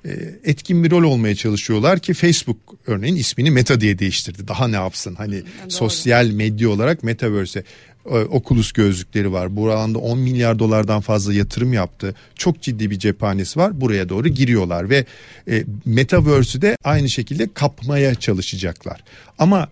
e, 0.06 0.10
etkin 0.44 0.84
bir 0.84 0.90
rol 0.90 1.02
olmaya 1.02 1.34
çalışıyorlar 1.34 1.98
ki 1.98 2.14
Facebook 2.14 2.56
örneğin 2.86 3.16
ismini 3.16 3.50
Meta 3.50 3.80
diye 3.80 3.98
değiştirdi. 3.98 4.48
Daha 4.48 4.68
ne 4.68 4.76
yapsın? 4.76 5.14
Hani 5.14 5.34
Doğru. 5.34 5.70
sosyal 5.70 6.26
medya 6.26 6.68
olarak 6.68 7.02
Metaverse'e 7.02 7.60
e, 7.60 7.64
Oculus 8.14 8.72
gözlükleri 8.72 9.32
var. 9.32 9.56
Bu 9.56 9.70
alanda 9.70 9.98
10 9.98 10.18
milyar 10.18 10.58
dolardan 10.58 11.00
fazla 11.00 11.34
yatırım 11.34 11.72
yaptı. 11.72 12.14
Çok 12.34 12.62
ciddi 12.62 12.90
bir 12.90 12.98
cephanesi 12.98 13.58
var. 13.58 13.80
Buraya 13.80 14.08
doğru 14.08 14.28
giriyorlar 14.28 14.90
ve 14.90 15.04
e, 15.48 15.64
Metaverse'ü 15.84 16.62
de 16.62 16.76
aynı 16.84 17.10
şekilde 17.10 17.48
kapmaya 17.54 18.14
çalışacaklar. 18.14 19.04
Ama 19.38 19.68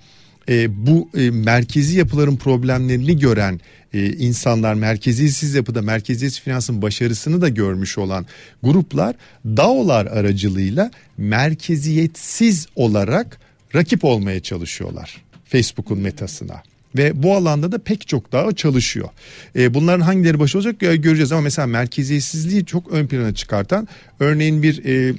e, 0.49 0.87
bu 0.87 1.09
e, 1.17 1.31
merkezi 1.31 1.99
yapıların 1.99 2.37
problemlerini 2.37 3.19
gören 3.19 3.61
e, 3.95 4.07
insanlar 4.07 4.75
merkeziyetsiz 4.75 5.55
yapıda 5.55 5.83
merkeziyetsiz 5.83 6.41
finansın 6.41 6.83
başarısını 6.83 7.41
da 7.41 7.49
görmüş 7.49 7.99
olan 7.99 8.27
gruplar 8.63 9.17
DAO'lar 9.45 10.07
aracılığıyla 10.07 10.91
merkeziyetsiz 11.19 12.67
olarak 12.77 13.41
rakip 13.75 14.05
olmaya 14.05 14.41
çalışıyorlar 14.41 15.23
Facebook'un 15.45 15.99
metasına. 15.99 16.63
Ve 16.97 17.23
bu 17.23 17.35
alanda 17.35 17.73
da 17.73 17.79
pek 17.79 18.09
çok 18.09 18.33
daha 18.33 18.53
çalışıyor. 18.53 19.09
E, 19.57 19.75
bunların 19.75 20.01
hangileri 20.01 20.39
başı 20.39 20.59
olacak 20.59 20.83
e, 20.83 20.97
göreceğiz 20.97 21.33
ama 21.33 21.41
mesela 21.41 21.67
merkeziyetsizliği 21.67 22.65
çok 22.65 22.93
ön 22.93 23.07
plana 23.07 23.35
çıkartan 23.35 23.89
örneğin 24.21 24.63
bir 24.63 24.85
e, 24.85 25.15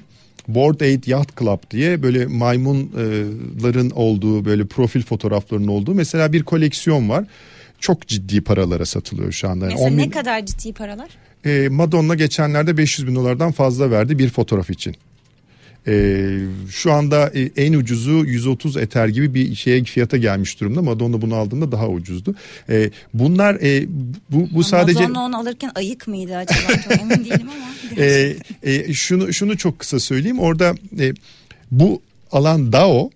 Board 0.47 0.79
Aid 0.79 1.03
Yacht 1.07 1.39
Club 1.39 1.59
diye 1.71 2.03
böyle 2.03 2.25
maymunların 2.25 3.89
olduğu 3.89 4.45
böyle 4.45 4.65
profil 4.65 5.01
fotoğraflarının 5.01 5.67
olduğu 5.67 5.95
mesela 5.95 6.33
bir 6.33 6.43
koleksiyon 6.43 7.09
var. 7.09 7.25
Çok 7.79 8.07
ciddi 8.07 8.41
paralara 8.41 8.85
satılıyor 8.85 9.31
şu 9.31 9.49
anda. 9.49 9.65
Mesela 9.65 9.83
yani 9.83 9.97
ne 9.97 10.03
bin... 10.03 10.09
kadar 10.09 10.45
ciddi 10.45 10.73
paralar? 10.73 11.09
E, 11.45 11.69
Madonna 11.69 12.15
geçenlerde 12.15 12.77
500 12.77 13.07
bin 13.07 13.15
dolardan 13.15 13.51
fazla 13.51 13.91
verdi 13.91 14.19
bir 14.19 14.29
fotoğraf 14.29 14.69
için. 14.69 14.95
E, 15.87 16.37
şu 16.69 16.91
anda 16.91 17.31
e, 17.35 17.51
en 17.65 17.73
ucuzu 17.73 18.25
130 18.25 18.77
eter 18.77 19.07
gibi 19.07 19.33
bir 19.33 19.55
şeye 19.55 19.83
fiyata 19.83 20.17
gelmiş 20.17 20.61
durumda. 20.61 20.81
Madonna 20.81 21.21
bunu 21.21 21.35
aldığında 21.35 21.71
daha 21.71 21.89
ucuzdu. 21.89 22.35
E, 22.69 22.89
bunlar 23.13 23.55
e, 23.55 23.87
bu, 24.29 24.47
bu 24.51 24.63
sadece... 24.63 24.99
Madonna 24.99 25.25
onu 25.25 25.37
alırken 25.37 25.71
ayık 25.75 26.07
mıydı 26.07 26.35
acaba? 26.35 26.81
Çok 26.83 26.99
emin 26.99 27.25
değilim 27.25 27.49
ama. 27.49 27.65
e, 28.03 28.35
e, 28.63 28.93
şunu, 28.93 29.33
şunu 29.33 29.57
çok 29.57 29.79
kısa 29.79 29.99
söyleyeyim. 29.99 30.39
Orada 30.39 30.75
e, 30.99 31.13
bu 31.71 32.01
alan 32.31 32.71
DAO 32.71 33.09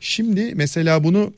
şimdi 0.00 0.52
mesela 0.54 1.04
bunu 1.04 1.32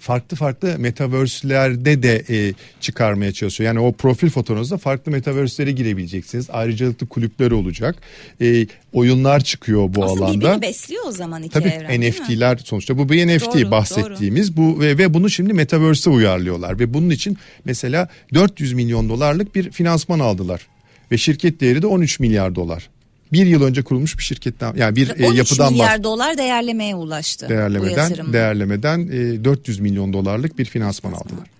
farklı 0.00 0.36
farklı 0.36 0.78
metaverse'lerde 0.78 2.02
de 2.02 2.24
e, 2.30 2.54
çıkarmaya 2.80 3.32
çalışıyor. 3.32 3.66
Yani 3.66 3.80
o 3.80 3.92
profil 3.92 4.30
fotoğrafınızda 4.30 4.78
farklı 4.78 5.12
metaverse'lere 5.12 5.72
girebileceksiniz. 5.72 6.50
Ayrıcalıklı 6.50 7.06
kulüpler 7.06 7.50
olacak. 7.50 7.96
E, 8.40 8.66
oyunlar 8.92 9.40
çıkıyor 9.40 9.94
bu 9.94 10.04
Aslında 10.04 10.24
alanda. 10.24 10.48
Aslında 10.50 10.62
besliyor 10.62 11.04
o 11.06 11.12
zaman 11.12 11.42
iki 11.42 11.52
Tabii 11.52 11.68
evren 11.68 12.00
NFT'ler 12.00 12.58
sonuçta 12.64 12.98
bu 12.98 13.08
bir 13.08 13.26
NFT 13.26 13.54
doğru, 13.54 13.70
bahsettiğimiz 13.70 14.56
doğru. 14.56 14.76
bu 14.76 14.80
ve, 14.80 14.98
ve 14.98 15.14
bunu 15.14 15.30
şimdi 15.30 15.52
metaverse'e 15.52 16.12
uyarlıyorlar 16.12 16.78
ve 16.78 16.94
bunun 16.94 17.10
için 17.10 17.38
mesela 17.64 18.08
400 18.34 18.72
milyon 18.72 19.08
dolarlık 19.08 19.54
bir 19.54 19.70
finansman 19.70 20.18
aldılar 20.18 20.66
ve 21.12 21.18
şirket 21.18 21.60
değeri 21.60 21.82
de 21.82 21.86
13 21.86 22.20
milyar 22.20 22.54
dolar 22.54 22.88
bir 23.32 23.46
yıl 23.46 23.62
önce 23.62 23.82
kurulmuş 23.82 24.18
bir 24.18 24.22
şirketten 24.22 24.74
yani 24.76 24.96
bir 24.96 25.10
e, 25.20 25.26
yapıdan 25.26 25.72
milyar 25.72 25.96
bahs- 25.98 26.02
dolar 26.02 26.38
değerlemeye 26.38 26.94
ulaştı. 26.94 27.48
Değerlemeden 27.48 28.32
değerlemeden 28.32 28.98
e, 29.12 29.44
400 29.44 29.80
milyon 29.80 30.12
dolarlık 30.12 30.58
bir 30.58 30.64
finansman 30.64 31.12
aldılar 31.12 31.57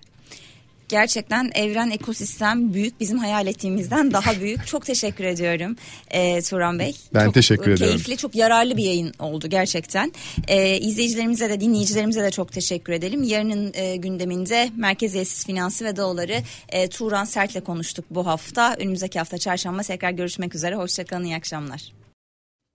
gerçekten 0.89 1.51
evren 1.55 1.89
ekosistem 1.89 2.73
büyük 2.73 2.99
bizim 2.99 3.17
hayal 3.17 3.47
ettiğimizden 3.47 4.11
daha 4.11 4.39
büyük. 4.41 4.67
Çok 4.67 4.85
teşekkür 4.85 5.23
ediyorum 5.23 5.75
e, 6.11 6.41
Turan 6.41 6.79
Bey. 6.79 6.95
Ben 7.13 7.25
çok 7.25 7.33
teşekkür 7.33 7.63
keyifli, 7.63 7.83
ediyorum. 7.83 8.03
Keyifli 8.03 8.17
çok 8.17 8.35
yararlı 8.35 8.77
bir 8.77 8.83
yayın 8.83 9.13
oldu 9.19 9.47
gerçekten. 9.47 10.11
E, 10.47 10.77
izleyicilerimize 10.77 11.49
de 11.49 11.61
dinleyicilerimize 11.61 12.23
de 12.23 12.31
çok 12.31 12.51
teşekkür 12.51 12.93
edelim. 12.93 13.23
Yarının 13.23 13.71
e, 13.73 13.95
gündeminde 13.95 14.69
merkeziyetsiz 14.77 15.45
finansı 15.45 15.85
ve 15.85 15.95
doları 15.95 16.43
e, 16.69 16.89
Turan 16.89 17.25
Sert'le 17.25 17.63
konuştuk 17.65 18.05
bu 18.09 18.27
hafta. 18.27 18.75
Önümüzdeki 18.79 19.19
hafta 19.19 19.37
çarşamba 19.37 19.81
tekrar 19.81 20.11
görüşmek 20.11 20.55
üzere. 20.55 20.75
Hoşçakalın 20.75 21.23
iyi 21.23 21.35
akşamlar. 21.35 21.93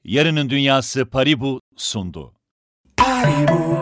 Yarının 0.05 0.51
Dünyası 0.51 1.07
Paribu 1.07 1.61
sundu. 1.77 2.33
Paribu. 2.97 3.74